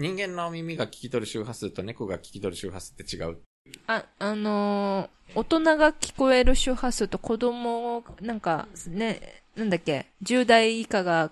[0.00, 3.36] 人間の耳が聞き取る周波数と猫が聞き取る周波数って違う？
[3.86, 11.30] あ、あのー大人が聞こえる周波数と子供、なんか、ね、なんだっけ、10代以下が、っ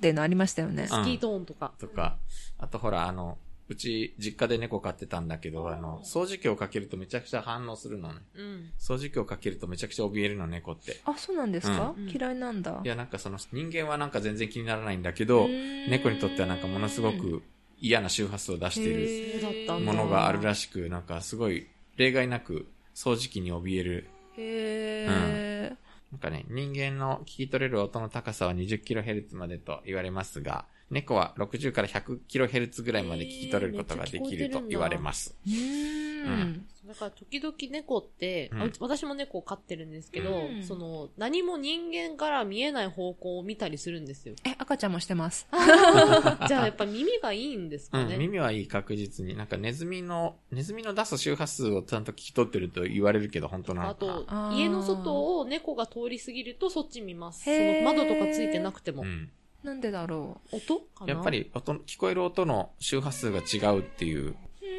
[0.00, 0.86] ていうのありましたよね。
[0.86, 1.72] スキートーンとか。
[1.78, 2.16] とか。
[2.58, 3.36] あとほら、あの、
[3.68, 8.20] うち、実家で猫飼ってたんだけど、あの、掃除機をかけるとめちゃくちゃ反応するのね。
[8.34, 8.72] うん。
[8.78, 11.00] 掃除機をかけるとめちゃくちゃ怯えるの、猫って。
[11.04, 12.80] あ、そうなんですか、うん嫌いなんだ。
[12.82, 17.42] いや、なんかその、人間はなんか全然気にならないんだけど猫にとってはなんかものすごく
[17.78, 21.66] 嫌な周波数を出しているものがあるらしく、なんかすごい、
[21.96, 24.08] 例外なく、掃除機に怯える。
[24.36, 25.76] へー。
[26.12, 35.36] なんかね、人間の聞き取れる音の高さは 20kHz までと言われますが、猫は60から 100kHz ぐらいまで聞き取れることができると言われます。
[35.44, 36.66] うーん。
[36.86, 44.34] だから時々猫って、うん私も猫を飼ってるんですけど、うんその、何も人間から見えない方向を見たりするんですよ。
[44.44, 45.48] え、赤ちゃんもしてます。
[46.46, 48.18] じゃあやっぱ耳がいいんですうん、かね。
[48.18, 49.36] 耳はいい確実に。
[49.36, 57.44] なんかネズミの、ネズミの出す周波数をちゃんと聞き取ってると言われるけど、本当なのあと家の外を猫が通り過ぎるとそっち見ます。
[57.44, 59.02] その窓とかついてなくても。
[59.02, 59.30] うん。
[59.66, 61.14] なんでだろ音かな？
[61.14, 61.30] やっぱ。
[61.30, 64.36] り音、聞こえる音の周波数が違うっていう、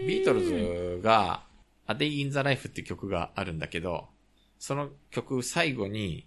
[0.08, 1.44] ビートルズが、
[1.88, 4.08] A Day in the Life っていう曲があるんだけど、
[4.60, 6.26] その曲最後に、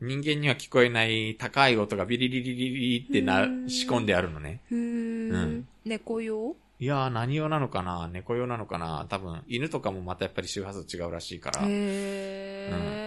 [0.00, 4.62] 人間には聞こえない高い音がビリリリリリってなう、ん仕込んであるのね。
[4.70, 4.74] う。
[4.74, 6.56] ん猫用？
[6.80, 8.10] いやー、何用なのかな？
[8.12, 9.06] 猫用なのかな？
[9.08, 13.05] 多分、犬とかもまたやっぱり周波数違うらしいから、へー。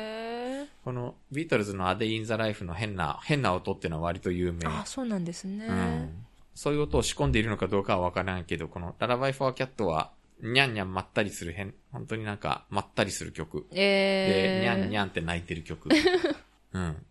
[0.84, 4.66] このビートルズの A Day in the Life の変な、変な音っていうのは割と有名。
[4.68, 5.66] あ、そうなんですね。
[5.66, 6.26] うん。
[6.56, 10.12] そういう音を仕込んでいるのかどうかはわからないけど、このララバイフォーキャットは、
[10.42, 13.68] にゃんにゃんまったりする変、本当になんかまったりする曲。
[13.72, 14.62] で、えー。
[14.62, 15.90] にゃんにゃんって泣いてる曲。
[16.74, 17.06] うん。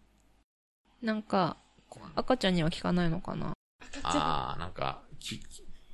[1.03, 1.59] なんか、
[2.15, 3.53] 赤ちゃんには聞かないのかな？
[4.03, 5.37] あー、なんか、き、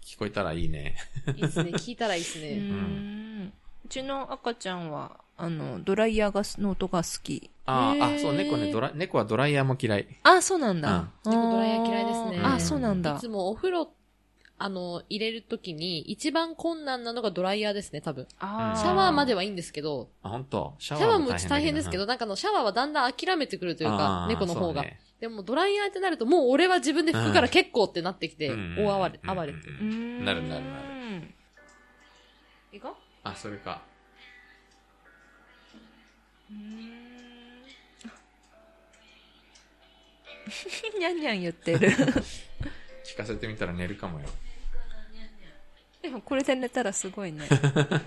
[0.04, 0.96] 聞こえたらいいね。
[1.34, 1.70] いいですね。
[1.72, 2.56] 聞いたらいいですうね。
[2.58, 3.52] ん。
[3.84, 7.50] うちの赤ちゃんは、あの、ドライヤーがすの音が好き。
[7.66, 10.06] ああ、そう、猫ね、ドラ、猫はドライヤーも嫌い。
[10.22, 11.08] あ、そうなんだ。
[11.24, 13.28] 猫ドライヤー嫌いですねあー、そうなんだいつ。
[13.28, 13.90] もお風呂、
[14.56, 18.26] あの、入れるときに一番困難なのがドライヤーですね、多分。
[18.38, 20.74] あシャワーまではいいんですけど、あ、本当？
[20.78, 24.84] シャシャワーももうち大変ですけど、なんかあのシャワーはだんだん諦めてくるというあかー、猫の方が。
[25.20, 29.58] でもドライヤーってなると、もう俺は自分で拭くから結構ってなってきて、うん大暴れ、うん暴れて。
[29.68, 31.20] うんうんなるなるなる。
[31.20, 31.28] る。
[32.72, 32.94] いいか
[33.24, 33.82] あ、それか。
[40.98, 41.88] にゃんにゃん言ってる。
[43.04, 44.26] 聞かせてみたら寝るかもよ。
[46.02, 47.48] でもこれで寝たらすごいね。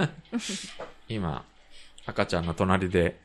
[1.09, 1.43] 今、
[2.05, 3.19] 赤ちゃんの隣で、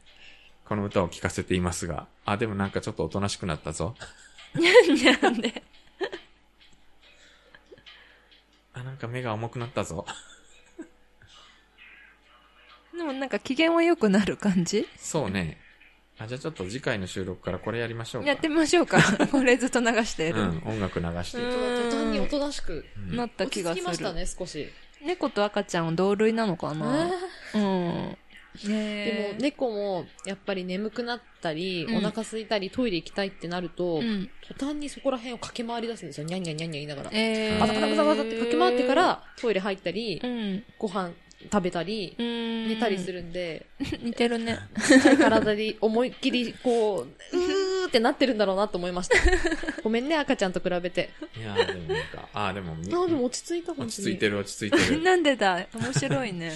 [0.65, 3.95] この歌を聴かせていますが、あ、でもなんかちょっとおとなしくなったぞ。
[4.55, 5.63] にゃんにゃんで。
[8.73, 10.07] あ、なんか目が重くなったぞ。
[12.97, 14.87] でもなんか機嫌は良くなる感じ？
[14.97, 15.59] そうね。
[16.19, 18.29] あ、じゃあちょっと次回の収録からこれやりましょうか。
[18.29, 18.99] やってみましょうか。
[19.33, 20.41] これずっと流してる。
[20.41, 21.39] うん、音楽流して。
[21.39, 22.85] うん途端におとなしく。
[23.09, 23.83] うんなった落ち気がする。
[23.83, 24.69] 着きましたね、少し。
[25.05, 27.11] 猫と赤ちゃんは同類なのかな？
[27.55, 28.17] うん。
[28.65, 34.31] でねも、猫も、やっぱり眠くなったり、うんお腹空いたり、トイレ行きたいってなると、うん。
[34.47, 36.27] 途端にそこら辺を駆け回り出すんですよ。
[36.27, 37.11] ニャンニャンニャンニャン言いながら。
[37.15, 37.59] えー。
[37.59, 40.65] バタバタバタバタって駆け回ってか、ら、トイレ入ったりう、ん。
[40.79, 41.13] ご飯
[41.51, 42.69] 食べたり、うん。
[42.69, 43.67] 寝たりするんで、
[44.03, 44.59] 似てるね。
[45.19, 49.17] 体で思いっきり、こう、うーってなってるんだろうなと思いました。
[49.83, 51.11] ごめんね、赤ちゃんと比べて。
[51.37, 53.73] いやーでもなんか、あーでも、あ、でも落ち着いた。
[53.73, 55.03] 落ち着いてる落ち着いてる。
[55.03, 55.67] なんでだ？
[55.75, 56.53] 面白いね。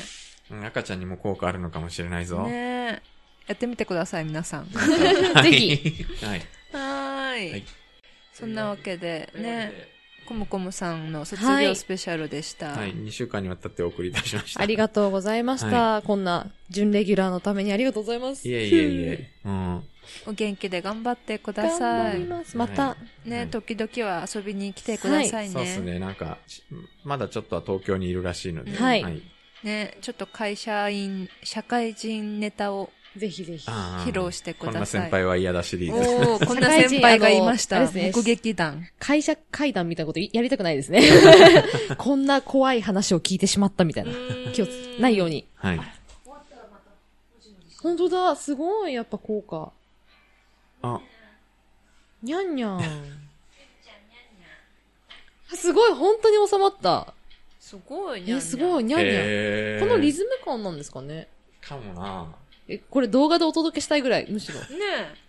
[0.51, 2.45] うん赤ちゃんにも効果あるのかもしれないぞ。
[2.45, 3.03] ね
[3.49, 4.67] やってみてください、皆さん。
[4.67, 6.07] はいぜひ。
[6.25, 6.43] はい。
[6.73, 7.51] はーい。
[7.51, 7.65] はい
[8.33, 9.96] そんなわけで、ね、で
[10.27, 12.73] コムコムさんの卒業はいスペシャルでした。
[12.73, 14.61] はい、2週間にわたってお送りいたしました。
[14.61, 15.95] ありがとうございました。
[15.95, 18.47] はこんな、準レギュラーのためにありがとうございます。
[18.47, 19.31] いえいえいえ。
[19.45, 19.85] うん。
[20.27, 22.13] お元気で頑張ってくだ頑さい。
[22.13, 22.57] 張ります。
[22.57, 25.53] また、はね、はい時々は遊びに来てくださいね。
[25.53, 26.63] そうですね、なんか、し
[27.05, 28.77] まだちょっとは東京にいるらしいので。
[28.77, 29.23] はい
[29.63, 33.69] ね、ちょっと会社員、社会人ネタをぜひぜひ。
[33.69, 36.09] 披露してくださいこんな先輩は嫌だシリーズ。
[36.31, 37.91] おー、こんな先輩 がいました。
[37.91, 38.87] 目撃談。
[38.99, 41.03] 会社会談みたいなことやりたくないですね。
[41.99, 44.13] こんな怖い話を聞いてしまったみたいな。
[44.53, 45.47] 気をつ、ないように。
[45.57, 45.81] はい。
[47.83, 49.73] 本当だ、すごい、やっぱ効果。
[50.83, 51.01] あ、
[52.23, 52.83] にゃんにゃん。
[55.55, 57.15] すごい、本当に収まった。
[57.61, 59.81] すごい、にゃんにゃえ、んすごい、にゃんにゃん。
[59.81, 61.29] このリズム感なんですかね
[61.61, 62.27] かもな
[62.69, 64.59] え、これ動画でお届けしたいぐらい、むしろ。
[64.61, 64.67] ね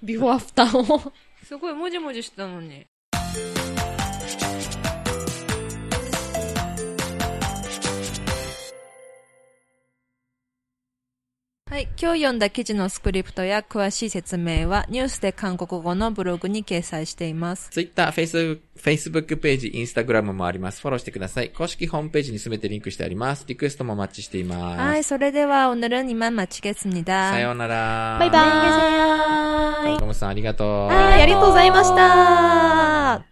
[0.02, 1.14] ビフォーアフターを。
[1.44, 1.46] え。
[1.46, 2.86] すごい、もじもじしたのに。
[11.71, 11.89] はい。
[11.99, 17.71] 今日読んだ記事のスクリプトや詳しい説明はニュースで韓国語のブログに掲載しています。
[17.71, 20.83] Twitter、Facebook、Facebook ページ、Instagram もあります。
[20.83, 21.49] フォローしてください。
[21.49, 23.47] 公式ホームページにすべてリンクしてあります。
[23.49, 24.81] リクエストもお待ちしています。
[24.83, 25.05] はい。
[25.05, 27.33] それでは、오늘은이만마치겠습니다。
[27.33, 28.19] さようなら。
[28.21, 29.93] バイバイ。
[29.95, 29.99] ーイ。
[29.99, 30.87] ゴムさんありがとう。
[30.89, 33.26] はい、ありがとうございました。